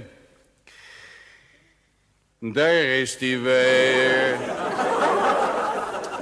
Daar 2.38 2.74
is 2.74 3.16
hij 3.16 3.40
weer. 3.40 4.38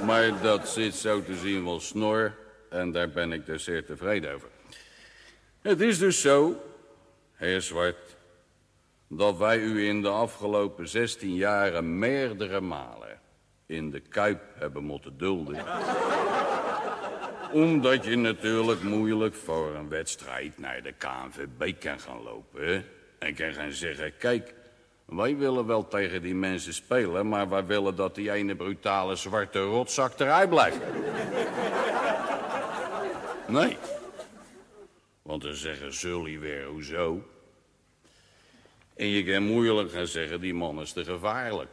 Maar 0.05 0.41
dat 0.41 0.69
zit 0.69 0.95
zo 0.95 1.23
te 1.23 1.35
zien 1.35 1.63
wel 1.63 1.79
snor. 1.79 2.35
En 2.69 2.91
daar 2.91 3.09
ben 3.09 3.31
ik 3.31 3.45
dus 3.45 3.63
zeer 3.63 3.85
tevreden 3.85 4.33
over. 4.33 4.49
Het 5.61 5.81
is 5.81 5.97
dus 5.97 6.21
zo, 6.21 6.61
heer 7.35 7.61
Zwart, 7.61 8.15
dat 9.07 9.37
wij 9.37 9.57
u 9.57 9.87
in 9.87 10.01
de 10.01 10.09
afgelopen 10.09 10.87
16 10.87 11.35
jaren 11.35 11.99
meerdere 11.99 12.61
malen 12.61 13.08
in 13.69 13.89
de 13.91 13.99
Kuip 13.99 14.41
hebben 14.55 14.83
moeten 14.83 15.17
dulden. 15.17 15.57
Omdat 17.51 18.05
je 18.05 18.15
natuurlijk 18.15 18.83
moeilijk 18.83 19.35
voor 19.35 19.75
een 19.75 19.89
wedstrijd 19.89 20.57
naar 20.57 20.81
de 20.83 20.93
KNVB 20.97 21.79
kan 21.79 21.99
gaan 21.99 22.21
lopen. 22.23 22.67
hè? 22.67 22.81
En 23.19 23.35
kan 23.35 23.53
gaan 23.53 23.71
zeggen, 23.71 24.17
kijk, 24.17 24.53
wij 25.05 25.37
willen 25.37 25.65
wel 25.65 25.87
tegen 25.87 26.21
die 26.21 26.35
mensen 26.35 26.73
spelen... 26.73 27.29
maar 27.29 27.49
wij 27.49 27.65
willen 27.65 27.95
dat 27.95 28.15
die 28.15 28.31
ene 28.31 28.55
brutale 28.55 29.15
zwarte 29.15 29.59
rotzak 29.59 30.19
eruit 30.19 30.49
blijft. 30.49 30.79
Nee. 33.47 33.77
Want 35.21 35.41
dan 35.41 35.55
zeggen 35.55 35.93
Sully 35.93 36.39
weer, 36.39 36.65
hoezo? 36.65 37.23
En 38.95 39.07
je 39.07 39.23
kan 39.23 39.43
moeilijk 39.43 39.91
gaan 39.91 40.07
zeggen, 40.07 40.41
die 40.41 40.53
man 40.53 40.81
is 40.81 40.91
te 40.91 41.03
gevaarlijk. 41.03 41.69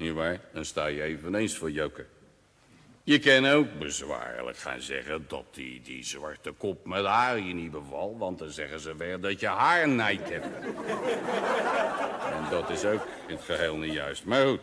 Niet 0.00 0.12
waar? 0.12 0.40
Dan 0.52 0.64
sta 0.64 0.86
je 0.86 1.02
eveneens 1.02 1.56
voor 1.56 1.70
jokken. 1.70 2.06
Je 3.02 3.18
kan 3.18 3.46
ook 3.46 3.78
bezwaarlijk 3.78 4.56
gaan 4.56 4.80
zeggen 4.80 5.24
dat 5.28 5.44
die, 5.54 5.80
die 5.82 6.04
zwarte 6.04 6.52
kop 6.52 6.86
met 6.86 7.04
haar 7.04 7.38
je 7.40 7.54
niet 7.54 7.70
bevalt... 7.70 8.18
want 8.18 8.38
dan 8.38 8.50
zeggen 8.50 8.80
ze 8.80 8.96
weer 8.96 9.20
dat 9.20 9.40
je 9.40 9.46
haar 9.46 9.88
nijd 9.88 10.28
hebt. 10.28 10.46
En 12.34 12.50
dat 12.50 12.70
is 12.70 12.84
ook 12.84 13.06
in 13.26 13.34
het 13.34 13.44
geheel 13.44 13.76
niet 13.76 13.92
juist. 13.92 14.24
Maar 14.24 14.46
goed. 14.46 14.60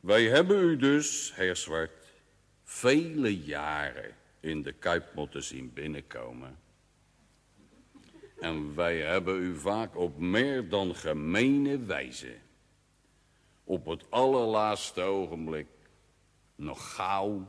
Wij 0.00 0.24
hebben 0.24 0.62
u 0.62 0.76
dus, 0.76 1.32
heer 1.34 1.56
Zwart, 1.56 2.06
vele 2.64 3.36
jaren 3.36 4.14
in 4.40 4.62
de 4.62 4.72
Kuip 4.72 5.14
moeten 5.14 5.42
zien 5.42 5.72
binnenkomen. 5.74 6.58
En 8.40 8.74
wij 8.74 8.98
hebben 8.98 9.42
u 9.42 9.56
vaak 9.56 9.96
op 9.96 10.18
meer 10.18 10.68
dan 10.68 10.94
gemene 10.94 11.78
wijze... 11.78 12.44
op 13.66 13.86
het 13.86 14.04
allerlaatste 14.08 15.02
ogenblik 15.02 15.66
nog 16.56 16.94
gauw, 16.94 17.48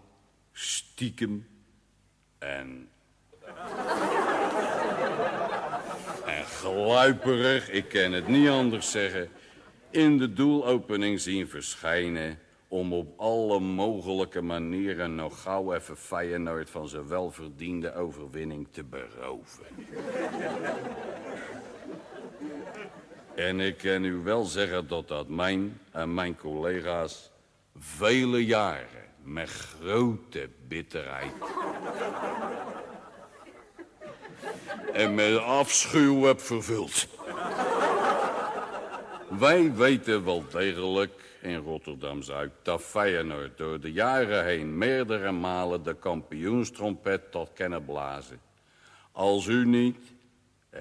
stiekem 0.52 1.48
en... 2.38 2.90
en 6.26 6.46
gluiperig, 6.46 7.70
ik 7.70 7.88
kan 7.88 8.12
het 8.12 8.28
niet 8.28 8.50
anders 8.50 8.92
zeggen... 8.92 9.30
in 9.90 10.18
de 10.18 10.34
doelopening 10.34 11.20
zien 11.20 11.48
verschijnen... 11.48 12.40
om 12.68 12.94
op 12.94 13.20
alle 13.20 13.60
mogelijke 13.60 14.42
manieren 14.42 15.16
nog 15.16 15.42
gauw 15.42 15.74
even 15.74 15.98
Feyenoord... 15.98 16.70
van 16.70 16.88
zijn 16.88 17.08
welverdiende 17.08 17.94
overwinning 17.94 18.68
te 18.72 18.84
beroven. 18.84 19.66
En 23.38 23.60
ik 23.60 23.78
kan 23.78 24.04
u 24.04 24.16
wel 24.24 24.44
zeggen 24.44 24.88
dat 24.88 25.08
dat 25.08 25.28
mijn 25.28 25.80
en 25.92 26.14
mijn 26.14 26.38
collega's 26.38 27.32
vele 27.78 28.46
jaren 28.46 29.06
met 29.24 29.50
grote 29.50 30.50
bitterheid 30.68 31.32
en 34.94 35.16
met 35.16 35.38
afschuw 35.38 36.24
heb 36.24 36.42
vervuld. 36.42 37.08
Wij 39.40 39.74
weten 39.76 40.26
wel 40.26 40.44
degelijk 40.52 41.38
in 41.42 41.58
Rotterdam-Zuid 41.58 42.52
dat 42.62 42.82
Feyenoord 42.82 43.58
door 43.58 43.80
de 43.80 43.92
jaren 43.92 44.46
heen 44.46 44.78
meerdere 44.78 45.32
malen 45.32 45.84
de 45.84 45.96
kampioenstrompet 45.96 47.32
tot 47.32 47.50
kennen 47.54 47.86
blazen. 47.86 48.40
Als 49.12 49.46
u 49.48 49.66
niet, 49.66 49.98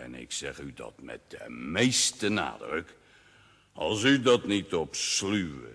en 0.02 0.14
ik 0.14 0.32
zeg 0.32 0.60
u 0.60 0.72
dat 0.72 0.92
met 1.00 1.20
de 1.28 1.50
meeste 1.50 2.28
nadruk, 2.28 2.94
als 3.72 4.02
u 4.02 4.22
dat 4.22 4.44
niet 4.44 4.74
op 4.74 4.94
sluwe 4.94 5.68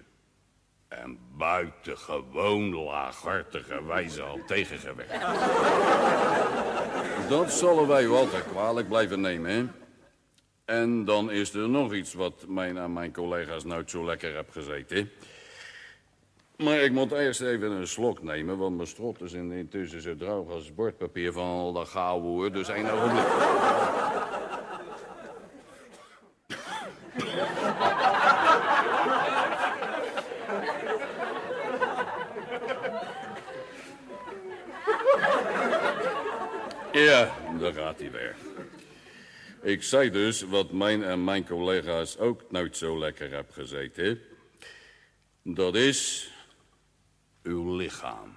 en 0.87 1.19
buitengewoon 1.37 2.73
laaghartige 2.73 3.83
wijze 3.85 4.21
al 4.21 4.39
tegengewerkt. 4.47 5.21
dat 7.29 7.53
zullen 7.53 7.87
wij 7.87 8.03
u 8.03 8.09
altijd 8.09 8.47
kwalijk 8.47 8.87
blijven 8.87 9.21
nemen, 9.21 9.51
hè? 9.51 9.65
En 10.65 11.05
dan 11.05 11.31
is 11.31 11.53
er 11.53 11.69
nog 11.69 11.93
iets 11.93 12.13
wat 12.13 12.45
mijn 12.47 12.79
aan 12.79 12.93
mijn 12.93 13.13
collega's 13.13 13.63
nooit 13.63 13.89
zo 13.89 14.05
lekker 14.05 14.35
heb 14.35 14.51
gezeten. 14.51 15.11
Maar 16.63 16.79
ik 16.79 16.91
moet 16.91 17.11
eerst 17.11 17.41
even 17.41 17.71
een 17.71 17.87
slok 17.87 18.23
nemen, 18.23 18.57
want 18.57 18.75
mijn 18.75 18.87
strot 18.87 19.21
is 19.21 19.33
in- 19.33 19.51
intussen 19.51 20.01
zo 20.01 20.15
droog 20.15 20.49
als 20.51 20.73
bordpapier 20.73 21.31
van 21.31 21.43
al 21.43 21.73
dat 21.73 21.87
gauwhoer. 21.87 22.51
Dus 22.51 22.69
één 22.69 22.91
ogenblik. 22.91 23.25
Ja, 36.93 37.35
daar 37.59 37.73
gaat 37.73 37.99
hij 37.99 38.11
weer. 38.11 38.35
Ik 39.61 39.83
zei 39.83 40.09
dus 40.09 40.41
wat 40.41 40.71
mijn 40.71 41.03
en 41.03 41.23
mijn 41.23 41.45
collega's 41.45 42.17
ook 42.17 42.51
nooit 42.51 42.77
zo 42.77 42.99
lekker 42.99 43.31
heb 43.33 43.51
gezeten. 43.51 44.21
Dat 45.43 45.75
is 45.75 46.31
uw 47.43 47.75
lichaam. 47.75 48.33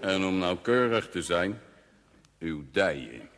En 0.00 0.24
om 0.24 0.38
nauwkeurig 0.38 1.08
te 1.08 1.22
zijn, 1.22 1.60
uw 2.38 2.64
dijen. 2.72 3.28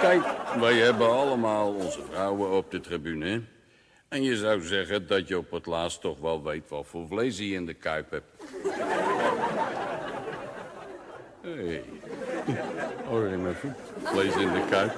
Kijk, 0.00 0.22
wij 0.58 0.74
hebben 0.74 1.10
allemaal 1.10 1.74
onze 1.74 2.02
vrouwen 2.10 2.50
op 2.50 2.70
de 2.70 2.80
tribune. 2.80 3.42
En 4.08 4.22
je 4.22 4.36
zou 4.36 4.60
zeggen 4.60 5.06
dat 5.06 5.28
je 5.28 5.38
op 5.38 5.50
het 5.50 5.66
laatst 5.66 6.00
toch 6.00 6.18
wel 6.18 6.42
weet 6.42 6.68
wat 6.68 6.86
voor 6.86 7.06
vlees 7.06 7.38
je 7.38 7.44
in 7.44 7.66
de 7.66 7.74
kuip 7.74 8.10
hebt. 8.10 8.44
Hey. 11.40 11.84
Hoor 13.04 13.26
in 13.26 13.42
mijn 13.42 13.54
voet. 13.54 13.70
Vlees 14.02 14.36
in 14.36 14.52
de 14.52 14.64
kuip. 14.70 14.92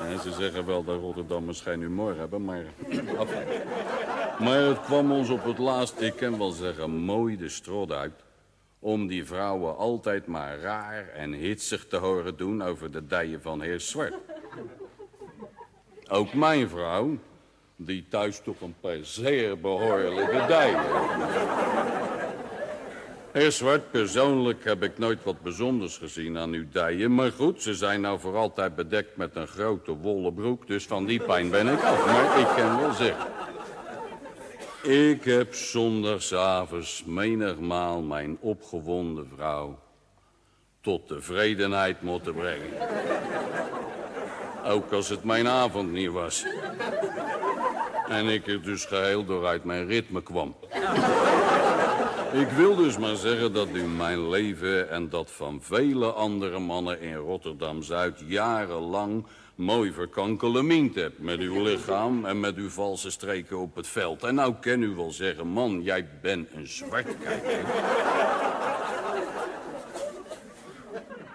Ja, 0.00 0.18
ze 0.18 0.32
zeggen 0.32 0.66
wel 0.66 0.84
dat 0.84 1.00
Rotterdammers 1.00 1.60
geen 1.60 1.80
humor 1.80 2.16
hebben, 2.16 2.44
maar... 2.44 2.64
Maar 4.38 4.58
het 4.58 4.80
kwam 4.80 5.12
ons 5.12 5.30
op 5.30 5.44
het 5.44 5.58
laatst, 5.58 6.00
ik 6.00 6.16
kan 6.16 6.38
wel 6.38 6.50
zeggen, 6.50 6.90
mooi 6.90 7.36
de 7.36 7.48
strot 7.48 7.92
uit... 7.92 8.24
om 8.78 9.06
die 9.06 9.24
vrouwen 9.24 9.76
altijd 9.76 10.26
maar 10.26 10.58
raar 10.58 11.08
en 11.08 11.32
hitsig 11.32 11.86
te 11.86 11.96
horen 11.96 12.36
doen... 12.36 12.62
over 12.62 12.90
de 12.90 13.06
dijen 13.06 13.42
van 13.42 13.60
heer 13.60 13.80
Zwart. 13.80 14.14
Ook 16.08 16.34
mijn 16.34 16.68
vrouw, 16.68 17.18
die 17.76 18.06
thuis 18.08 18.40
toch 18.40 18.60
een 18.60 18.74
paar 18.80 18.98
zeer 19.02 19.60
behoorlijke 19.60 20.44
dijen 20.46 20.84
Heer 23.36 23.52
Zwart, 23.52 23.90
persoonlijk 23.90 24.64
heb 24.64 24.82
ik 24.82 24.98
nooit 24.98 25.24
wat 25.24 25.40
bijzonders 25.40 25.96
gezien 25.96 26.38
aan 26.38 26.52
uw 26.52 26.64
dijen. 26.72 27.14
Maar 27.14 27.32
goed, 27.32 27.62
ze 27.62 27.74
zijn 27.74 28.00
nou 28.00 28.20
voor 28.20 28.36
altijd 28.36 28.74
bedekt 28.74 29.16
met 29.16 29.36
een 29.36 29.46
grote 29.46 29.92
wollen 29.92 30.34
broek. 30.34 30.66
Dus 30.66 30.86
van 30.86 31.06
die 31.06 31.20
pijn 31.20 31.50
ben 31.50 31.68
ik 31.68 31.82
af. 31.82 32.06
Maar 32.06 32.38
ik 32.38 32.46
kan 32.56 32.80
wel 32.80 32.92
zeggen... 32.92 33.26
Ik 34.82 35.24
heb 35.24 35.54
zondagsavonds 35.54 37.04
menigmaal 37.06 38.02
mijn 38.02 38.38
opgewonden 38.40 39.28
vrouw... 39.34 39.78
tot 40.80 41.06
tevredenheid 41.06 42.02
moeten 42.02 42.34
brengen. 42.34 42.70
Ook 44.64 44.92
als 44.92 45.08
het 45.08 45.24
mijn 45.24 45.48
avond 45.48 45.92
niet 45.92 46.10
was. 46.10 46.44
En 48.08 48.26
ik 48.26 48.46
er 48.46 48.62
dus 48.62 48.84
geheel 48.84 49.24
door 49.24 49.46
uit 49.46 49.64
mijn 49.64 49.86
ritme 49.86 50.22
kwam. 50.22 50.56
Ik 52.36 52.48
wil 52.48 52.76
dus 52.76 52.98
maar 52.98 53.16
zeggen 53.16 53.52
dat 53.52 53.68
u 53.72 53.82
mijn 53.82 54.28
leven 54.28 54.90
en 54.90 55.08
dat 55.08 55.30
van 55.30 55.62
vele 55.62 56.12
andere 56.12 56.58
mannen 56.58 57.00
in 57.00 57.14
Rotterdam-Zuid 57.14 58.22
jarenlang 58.26 59.26
mooi 59.54 59.92
verkankelemiend 59.92 60.94
hebt 60.94 61.18
met 61.18 61.38
uw 61.38 61.62
lichaam 61.62 62.24
en 62.24 62.40
met 62.40 62.56
uw 62.56 62.68
valse 62.68 63.10
streken 63.10 63.58
op 63.58 63.76
het 63.76 63.86
veld. 63.86 64.22
En 64.22 64.34
nou 64.34 64.54
kan 64.60 64.82
u 64.82 64.88
wel 64.88 65.10
zeggen, 65.10 65.46
man, 65.46 65.82
jij 65.82 66.08
bent 66.22 66.48
een 66.54 66.66
zwartkijker. 66.66 67.64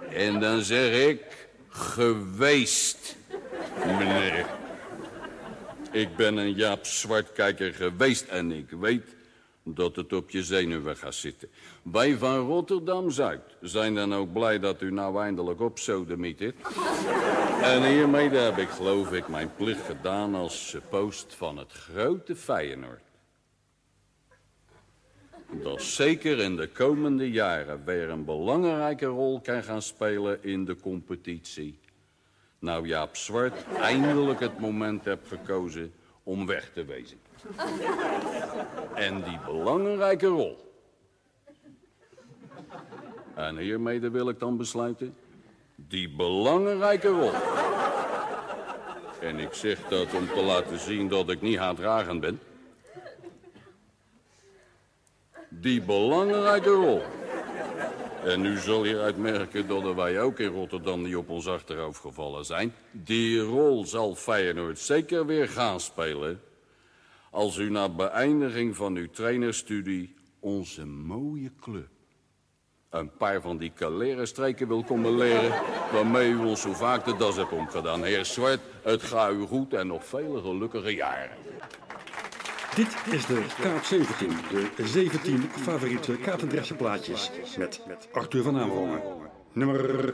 En 0.09 0.39
dan 0.39 0.61
zeg 0.61 1.07
ik, 1.07 1.49
geweest, 1.69 3.15
meneer. 3.85 4.45
Ik 5.91 6.15
ben 6.15 6.37
een 6.37 6.53
Jaap 6.53 6.85
Zwartkijker 6.85 7.73
geweest 7.73 8.27
en 8.27 8.51
ik 8.51 8.69
weet 8.69 9.19
dat 9.63 9.95
het 9.95 10.13
op 10.13 10.29
je 10.29 10.43
zenuwen 10.43 10.97
gaat 10.97 11.15
zitten. 11.15 11.49
Wij 11.81 12.17
van 12.17 12.37
Rotterdam-Zuid 12.37 13.41
zijn 13.61 13.95
dan 13.95 14.13
ook 14.13 14.33
blij 14.33 14.59
dat 14.59 14.81
u 14.81 14.91
nou 14.91 15.21
eindelijk 15.21 15.59
op 15.59 15.79
sodemietert. 15.79 16.55
En 17.61 17.93
hiermee 17.93 18.29
heb 18.29 18.57
ik 18.57 18.69
geloof 18.69 19.11
ik 19.11 19.27
mijn 19.27 19.55
plicht 19.55 19.85
gedaan 19.85 20.35
als 20.35 20.75
post 20.89 21.35
van 21.35 21.57
het 21.57 21.71
grote 21.71 22.35
Feyenoord. 22.35 23.01
Dat 25.51 25.81
zeker 25.81 26.39
in 26.39 26.55
de 26.55 26.67
komende 26.67 27.31
jaren 27.31 27.85
weer 27.85 28.09
een 28.09 28.25
belangrijke 28.25 29.05
rol 29.05 29.41
kan 29.41 29.63
gaan 29.63 29.81
spelen 29.81 30.43
in 30.43 30.65
de 30.65 30.75
competitie. 30.75 31.79
Nou 32.59 32.87
Jaap 32.87 33.15
Zwart 33.15 33.65
eindelijk 33.77 34.39
het 34.39 34.59
moment 34.59 35.05
hebt 35.05 35.27
gekozen 35.27 35.93
om 36.23 36.45
weg 36.45 36.71
te 36.73 36.85
wezen. 36.85 37.20
En 38.93 39.23
die 39.23 39.39
belangrijke 39.45 40.27
rol. 40.27 40.57
En 43.35 43.57
hiermee 43.57 43.99
wil 43.99 44.29
ik 44.29 44.39
dan 44.39 44.57
besluiten. 44.57 45.15
Die 45.75 46.09
belangrijke 46.15 47.07
rol. 47.07 47.31
En 49.21 49.39
ik 49.39 49.53
zeg 49.53 49.87
dat 49.87 50.13
om 50.13 50.27
te 50.27 50.41
laten 50.41 50.79
zien 50.79 51.07
dat 51.07 51.29
ik 51.29 51.41
niet 51.41 51.57
haatdragend 51.57 52.21
ben. 52.21 52.39
Die 55.49 55.81
belangrijke 55.81 56.69
rol. 56.69 57.01
En 58.23 58.45
u 58.45 58.57
zal 58.57 58.83
hieruit 58.83 59.17
merken 59.17 59.67
dat 59.67 59.95
wij 59.95 60.21
ook 60.21 60.39
in 60.39 60.53
Rotterdam 60.53 61.01
niet 61.01 61.15
op 61.15 61.29
ons 61.29 61.47
achterhoofd 61.47 61.99
gevallen 61.99 62.45
zijn. 62.45 62.73
Die 62.91 63.39
rol 63.39 63.85
zal 63.85 64.15
Feyenoord 64.15 64.79
zeker 64.79 65.25
weer 65.25 65.49
gaan 65.49 65.79
spelen 65.79 66.41
als 67.31 67.57
u 67.57 67.69
na 67.69 67.89
beëindiging 67.89 68.75
van 68.75 68.95
uw 68.95 69.09
trainerstudie 69.09 70.15
onze 70.39 70.85
mooie 70.85 71.51
club 71.59 71.89
een 72.91 73.11
paar 73.17 73.41
van 73.41 73.57
die 73.57 73.71
kalerenstreken 73.75 74.67
wil 74.67 74.83
komen 74.83 75.17
leren... 75.17 75.49
waarmee 75.91 76.29
u 76.29 76.37
ons 76.37 76.61
zo 76.61 76.73
vaak 76.73 77.05
de 77.05 77.15
das 77.15 77.35
hebt 77.35 77.51
omgedaan. 77.51 78.03
Heer 78.03 78.25
Zwart, 78.25 78.59
het 78.83 79.01
gaat 79.01 79.33
u 79.33 79.41
goed 79.41 79.73
en 79.73 79.87
nog 79.87 80.05
vele 80.05 80.41
gelukkige 80.41 80.95
jaren. 80.95 81.37
Dit 82.75 82.95
is 83.11 83.25
de 83.25 83.45
Kaap 83.61 83.83
17, 83.83 84.29
de 84.75 84.87
17 84.87 85.41
favoriete 85.41 86.17
Katendressenplaatjes 86.17 87.31
met 87.57 88.09
Arthur 88.11 88.43
van 88.43 88.57
Amerongen. 88.57 89.01
Nummer 89.51 90.13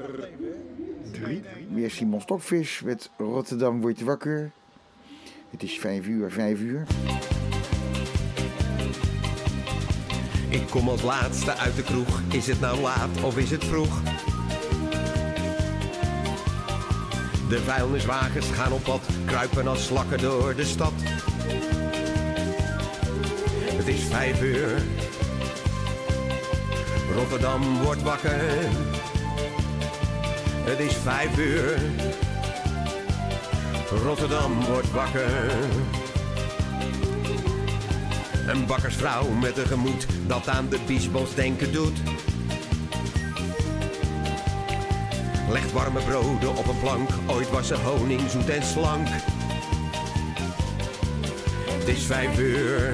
3. 1.11 1.43
Weer 1.69 1.91
Simon 1.91 2.21
Stokvis 2.21 2.81
met 2.81 3.11
Rotterdam 3.17 3.81
wordt 3.81 4.01
wakker. 4.01 4.51
Het 5.49 5.63
is 5.63 5.79
vijf 5.79 6.07
uur, 6.07 6.31
vijf 6.31 6.59
uur. 6.59 6.83
Ik 10.49 10.67
kom 10.69 10.89
als 10.89 11.01
laatste 11.01 11.57
uit 11.57 11.75
de 11.75 11.83
kroeg. 11.83 12.21
Is 12.31 12.47
het 12.47 12.59
nou 12.59 12.79
laat 12.79 13.23
of 13.23 13.37
is 13.37 13.51
het 13.51 13.63
vroeg? 13.63 14.01
De 17.49 17.59
vuilniswagens 17.59 18.51
gaan 18.51 18.71
op 18.71 18.83
pad, 18.83 19.01
kruipen 19.25 19.67
als 19.67 19.85
slakken 19.85 20.19
door 20.19 20.55
de 20.55 20.65
stad. 20.65 20.93
Het 23.75 23.87
is 23.87 24.03
vijf 24.03 24.41
uur. 24.41 24.81
Rotterdam 27.13 27.83
wordt 27.83 28.01
wakker. 28.01 28.39
Het 30.65 30.79
is 30.79 30.93
vijf 30.93 31.37
uur. 31.37 31.79
Rotterdam 33.91 34.65
wordt 34.65 34.91
wakker. 34.91 35.51
Een 38.47 38.65
bakkersvrouw 38.65 39.29
met 39.29 39.57
een 39.57 39.67
gemoed 39.67 40.05
dat 40.25 40.47
aan 40.47 40.69
de 40.69 40.79
biesbos 40.85 41.35
denken 41.35 41.71
doet. 41.71 41.97
Legt 45.49 45.71
warme 45.71 45.99
broden 45.99 46.55
op 46.55 46.67
een 46.67 46.79
plank. 46.79 47.09
Ooit 47.27 47.49
was 47.49 47.69
er 47.69 47.79
honing 47.79 48.29
zoet 48.29 48.49
en 48.49 48.63
slank. 48.63 49.07
Het 51.69 51.87
is 51.87 52.03
vijf 52.03 52.39
uur. 52.39 52.93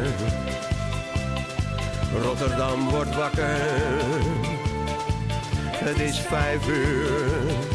Rotterdam 2.22 2.90
wordt 2.90 3.16
wakker. 3.16 3.58
Het 5.76 6.00
is 6.00 6.20
vijf 6.20 6.68
uur. 6.68 7.73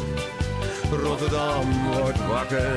Rotterdam 0.91 1.93
wordt 1.93 2.27
wakker. 2.27 2.77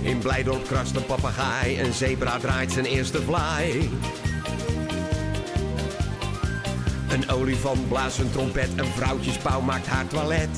In 0.00 0.18
Blijdorp 0.18 0.66
krast 0.66 0.96
een 0.96 1.06
papegaai, 1.06 1.80
een 1.80 1.92
zebra 1.92 2.38
draait 2.38 2.72
zijn 2.72 2.84
eerste 2.84 3.22
vlaai. 3.22 3.90
Een 7.08 7.30
olifant 7.30 7.88
blaast 7.88 8.18
een 8.18 8.30
trompet, 8.30 8.68
een 8.76 8.86
vrouwtjespauw 8.86 9.60
maakt 9.60 9.86
haar 9.86 10.06
toilet. 10.06 10.48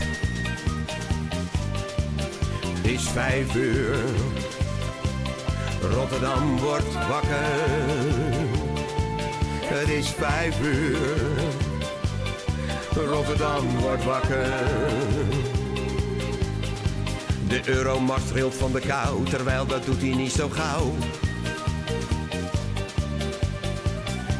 Het 2.77 2.87
is 2.87 3.09
vijf 3.09 3.55
uur, 3.55 3.97
Rotterdam 5.91 6.59
wordt 6.59 6.93
wakker. 7.09 7.61
Het 9.65 9.89
is 9.89 10.09
vijf 10.09 10.61
uur, 10.61 10.99
Rotterdam 12.97 13.79
wordt 13.81 14.05
wakker. 14.05 14.53
De 17.49 17.61
euromast 17.65 18.29
trilt 18.29 18.55
van 18.55 18.73
de 18.73 18.81
kou, 18.81 19.25
terwijl 19.25 19.67
dat 19.67 19.85
doet 19.85 20.01
hij 20.01 20.15
niet 20.15 20.33
zo 20.33 20.49
gauw. 20.49 20.95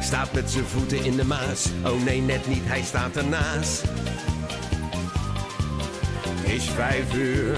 Staat 0.01 0.33
met 0.33 0.51
zijn 0.51 0.65
voeten 0.65 1.03
in 1.03 1.15
de 1.15 1.25
maas, 1.25 1.69
oh 1.85 2.03
nee 2.03 2.21
net 2.21 2.47
niet, 2.47 2.63
hij 2.63 2.81
staat 2.81 3.15
ernaast. 3.15 3.83
Is 6.43 6.69
vijf 6.69 7.13
uur, 7.13 7.57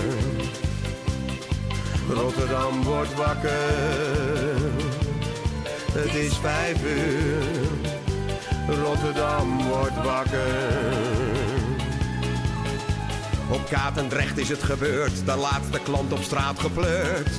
Rotterdam 2.10 2.84
wordt 2.84 3.14
wakker. 3.14 3.52
Het 5.92 6.16
is 6.16 6.38
vijf 6.38 6.84
uur, 6.84 7.68
Rotterdam 8.68 9.64
wordt 9.68 10.04
wakker. 10.04 10.54
Op 13.50 13.70
Katendrecht 13.70 14.38
is 14.38 14.50
het 14.50 14.64
gebeurd, 14.64 15.26
de 15.26 15.36
laatste 15.36 15.80
klant 15.80 16.14
op 16.14 16.22
straat 16.22 16.60
gepleurd. 16.60 17.30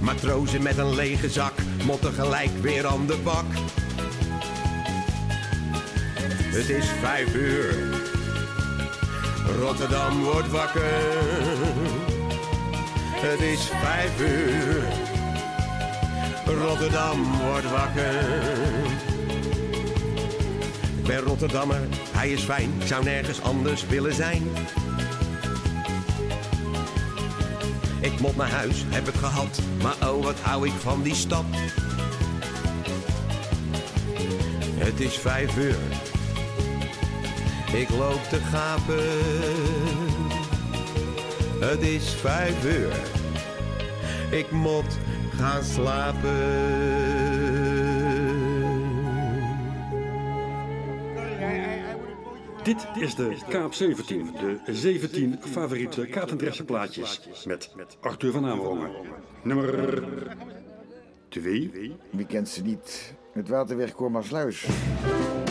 Matrozen 0.00 0.62
met 0.62 0.78
een 0.78 0.94
lege 0.94 1.30
zak, 1.30 1.52
motten 1.84 2.12
gelijk 2.12 2.50
weer 2.60 2.86
aan 2.86 3.06
de 3.06 3.16
bak. 3.24 3.44
Het 6.56 6.68
is 6.68 6.86
vijf 7.00 7.34
uur, 7.34 7.74
Rotterdam 9.60 10.22
wordt 10.22 10.50
wakker. 10.50 10.82
Het 13.16 13.40
is 13.40 13.70
vijf 13.82 14.20
uur, 14.20 14.82
Rotterdam 16.46 17.38
wordt 17.50 17.70
wakker. 17.70 18.14
Ik 20.98 21.06
ben 21.06 21.18
Rotterdammer, 21.18 21.80
hij 22.12 22.30
is 22.30 22.42
fijn, 22.42 22.72
ik 22.80 22.86
zou 22.86 23.04
nergens 23.04 23.42
anders 23.42 23.86
willen 23.86 24.14
zijn. 24.14 24.42
Ik 28.00 28.20
moet 28.20 28.36
naar 28.36 28.50
huis, 28.50 28.84
heb 28.88 29.06
het 29.06 29.16
gehad, 29.16 29.60
maar 29.82 30.08
oh 30.08 30.24
wat 30.24 30.40
hou 30.40 30.66
ik 30.66 30.72
van 30.72 31.02
die 31.02 31.14
stad. 31.14 31.44
Het 34.76 35.00
is 35.00 35.18
vijf 35.18 35.56
uur, 35.56 35.78
ik 37.72 37.88
loop 37.88 38.22
te 38.28 38.40
gapen. 38.40 39.04
Het 41.60 41.82
is 41.82 42.14
vijf 42.20 42.64
uur, 42.64 42.96
ik 44.30 44.50
moet 44.50 44.98
gaan 45.46 45.64
slapen. 45.64 46.34
Dit 52.62 52.86
is 52.94 53.14
de 53.14 53.36
Kaap 53.48 53.74
17, 53.74 54.30
de 54.64 54.74
17 54.74 55.38
favoriete 55.40 56.06
Katendrechtse 56.06 56.64
plaatjes 56.64 57.20
met 57.44 57.70
Arthur 58.00 58.32
van 58.32 58.46
Amerongen. 58.46 58.90
Nummer 59.42 60.02
2. 61.28 61.96
Wie 62.10 62.26
kent 62.26 62.48
ze 62.48 62.62
niet? 62.62 63.14
Het 63.32 63.48
Waterweg 63.48 63.92
Kormasluis. 63.92 64.60
Dit 64.62 65.45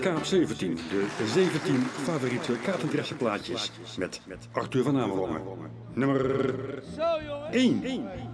Kaap 0.00 0.24
17, 0.24 0.74
de 0.74 1.26
17 1.26 1.82
favoriete 2.02 2.52
Katendrechtse 2.62 3.14
plaatjes 3.14 3.72
met 3.96 4.20
Arthur 4.52 4.82
van 4.82 4.98
Amerongen. 4.98 5.40
Nummer 5.94 6.82
1. 7.50 7.80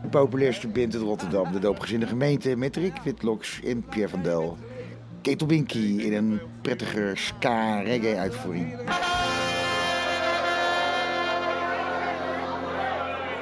De 0.03 0.09
populairste 0.11 0.69
band 0.69 0.95
in 0.95 1.01
Rotterdam, 1.01 1.53
de 1.53 1.59
doopgezinde 1.59 2.07
gemeente, 2.07 2.57
met 2.57 2.77
Rick 2.77 2.97
Witloks 3.05 3.61
en 3.65 3.85
Pierre 3.85 4.11
van 4.11 4.23
Del. 4.23 4.59
Ketelbinky 5.23 5.97
in 5.99 6.13
een 6.13 6.41
prettige 6.63 7.13
ska-reggae 7.15 8.17
uitvoering. 8.17 8.77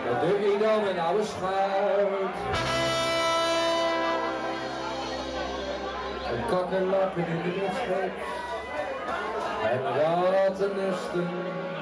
Wat 0.08 0.20
doe 0.20 0.40
je 0.40 0.56
dan 0.60 0.84
met 0.84 0.98
oude 0.98 1.24
schuit? 1.24 2.81
Kakkerlakken 6.52 7.26
in 7.26 7.42
de 7.42 7.60
wedstrijd. 7.60 8.12
En 9.72 9.80
rattennesten 10.00 11.28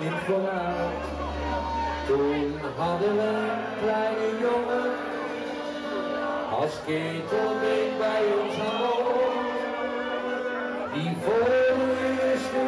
niet 0.01 0.19
vooruit. 0.27 1.05
Toen 2.07 2.61
hadden 2.77 3.17
we 3.17 3.23
een 3.23 3.83
kleine 3.83 4.29
jongen. 4.41 4.91
Als 6.61 6.75
ketelbeen 6.87 7.93
bij 7.99 8.23
ons 8.41 8.55
aan 8.61 8.79
boord. 8.79 9.39
Die 10.93 11.17
voor 11.23 11.45
de 11.45 12.17
eerste 12.23 12.63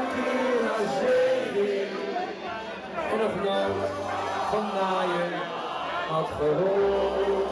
naar 0.65 0.87
zee 1.01 1.41
ging. 1.55 1.93
En 3.11 3.19
nog 3.19 3.35
nooit 3.45 3.91
van 4.51 4.67
naaien 4.75 5.33
had 6.09 6.29
gehoord. 6.39 7.52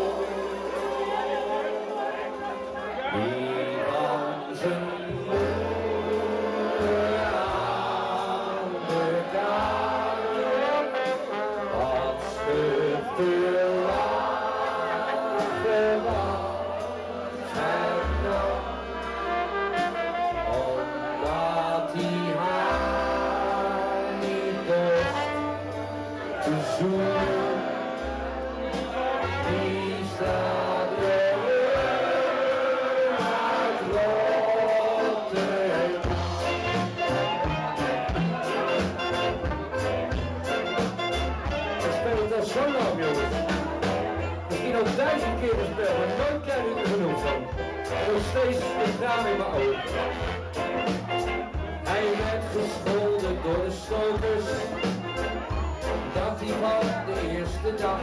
De 57.71 57.83
dag. 57.83 58.01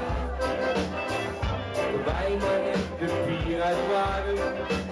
Wij 2.05 2.38
maar 2.39 2.59
net 2.59 2.99
de 2.99 4.86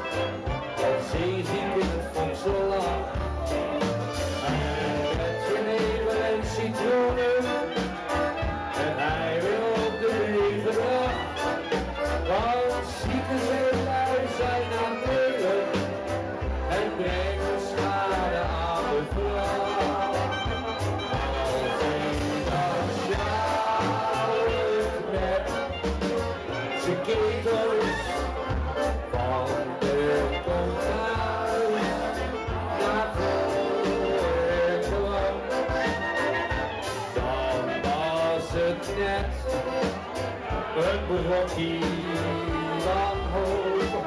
wanhoop. 42.85 44.05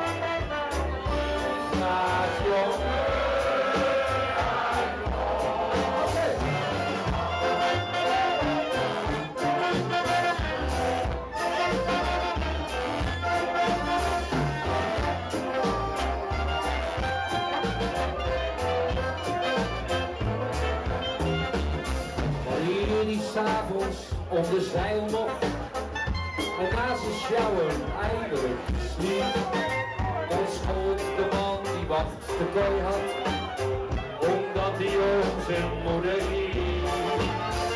Station. 1.72 2.72
Wanneer 22.44 23.06
die 23.06 23.20
s'avonds 23.32 23.96
om 24.28 24.42
de 24.42 24.60
zeil 24.72 25.00
mocht 25.10 25.57
na 26.58 26.96
zijn 26.96 27.14
sjouwen 27.24 27.74
eindelijk 28.10 28.60
sliep, 28.90 29.34
dan 30.28 30.46
schold 30.54 30.98
de 30.98 31.26
man 31.32 31.58
die 31.62 31.86
wacht 31.86 32.26
de 32.38 32.46
kooi 32.54 32.80
had, 32.80 33.08
omdat 34.30 34.72
hij 34.78 34.96
om 34.96 35.42
zijn 35.46 35.70
moeder 35.84 36.20
liep. 36.30 36.86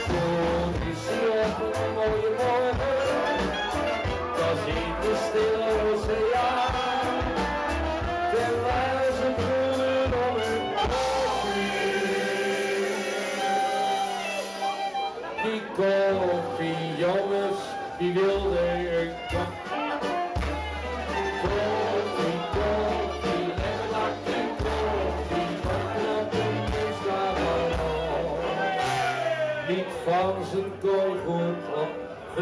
Toen 0.06 0.72
is 0.90 1.02
hij 1.08 1.44
op 1.46 1.74
een 1.74 1.94
mooie 1.94 2.30
morgen, 2.38 2.71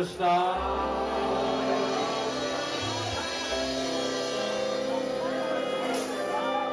opgestaan. 0.00 0.56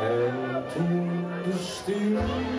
En 0.01 0.63
toen 0.73 1.25
de 1.43 1.57
stuurman 1.63 2.56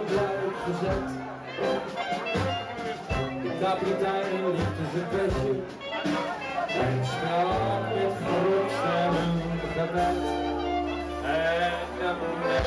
met 0.00 0.10
luid 0.14 0.56
gezet. 0.64 1.08
De 3.42 3.52
kapitein 3.60 4.50
liefde 4.50 4.84
zijn 4.92 5.06
vestje 5.10 5.54
en 6.80 7.04
sprak 7.04 7.82
met 7.94 8.14
gerokstemmen 8.24 9.32
gebed. 9.76 10.20
En 11.22 11.72
met 12.44 12.66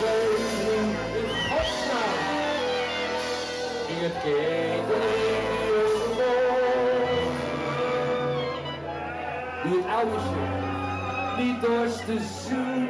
zijn 0.00 0.24
in 1.18 1.30
godsnaam 1.48 2.14
ging 3.86 4.00
het 4.00 4.22
keten 4.22 5.00
die 9.62 9.82
het 9.86 11.38
niet 11.38 11.60
dorst 11.60 12.04
te. 12.04 12.89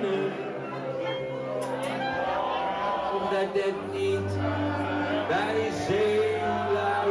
Het 3.52 3.92
niet 3.92 4.36
bij 5.28 5.70
Zela. 5.86 7.04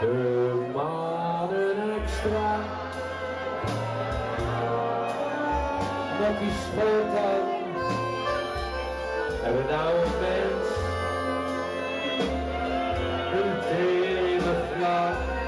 De 0.00 0.70
mannen 0.74 2.02
extra 2.02 2.56
met 6.20 6.38
die 6.38 6.50
schooltuin 6.50 7.44
hebben 9.42 9.66
nou 9.66 9.96
een 9.96 10.10
mens 10.20 10.68
een 13.32 13.52
telegraaf. 13.68 15.41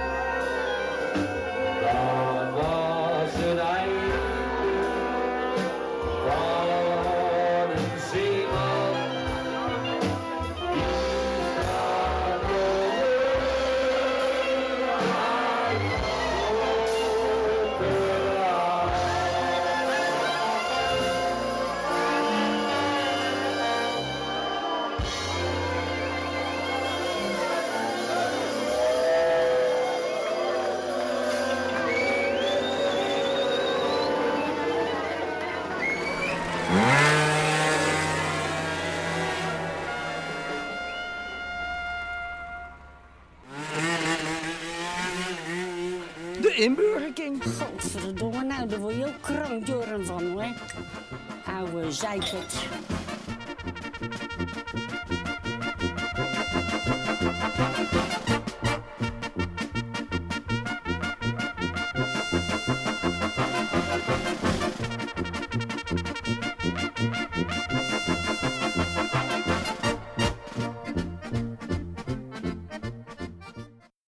Godverdomme, 51.95 52.94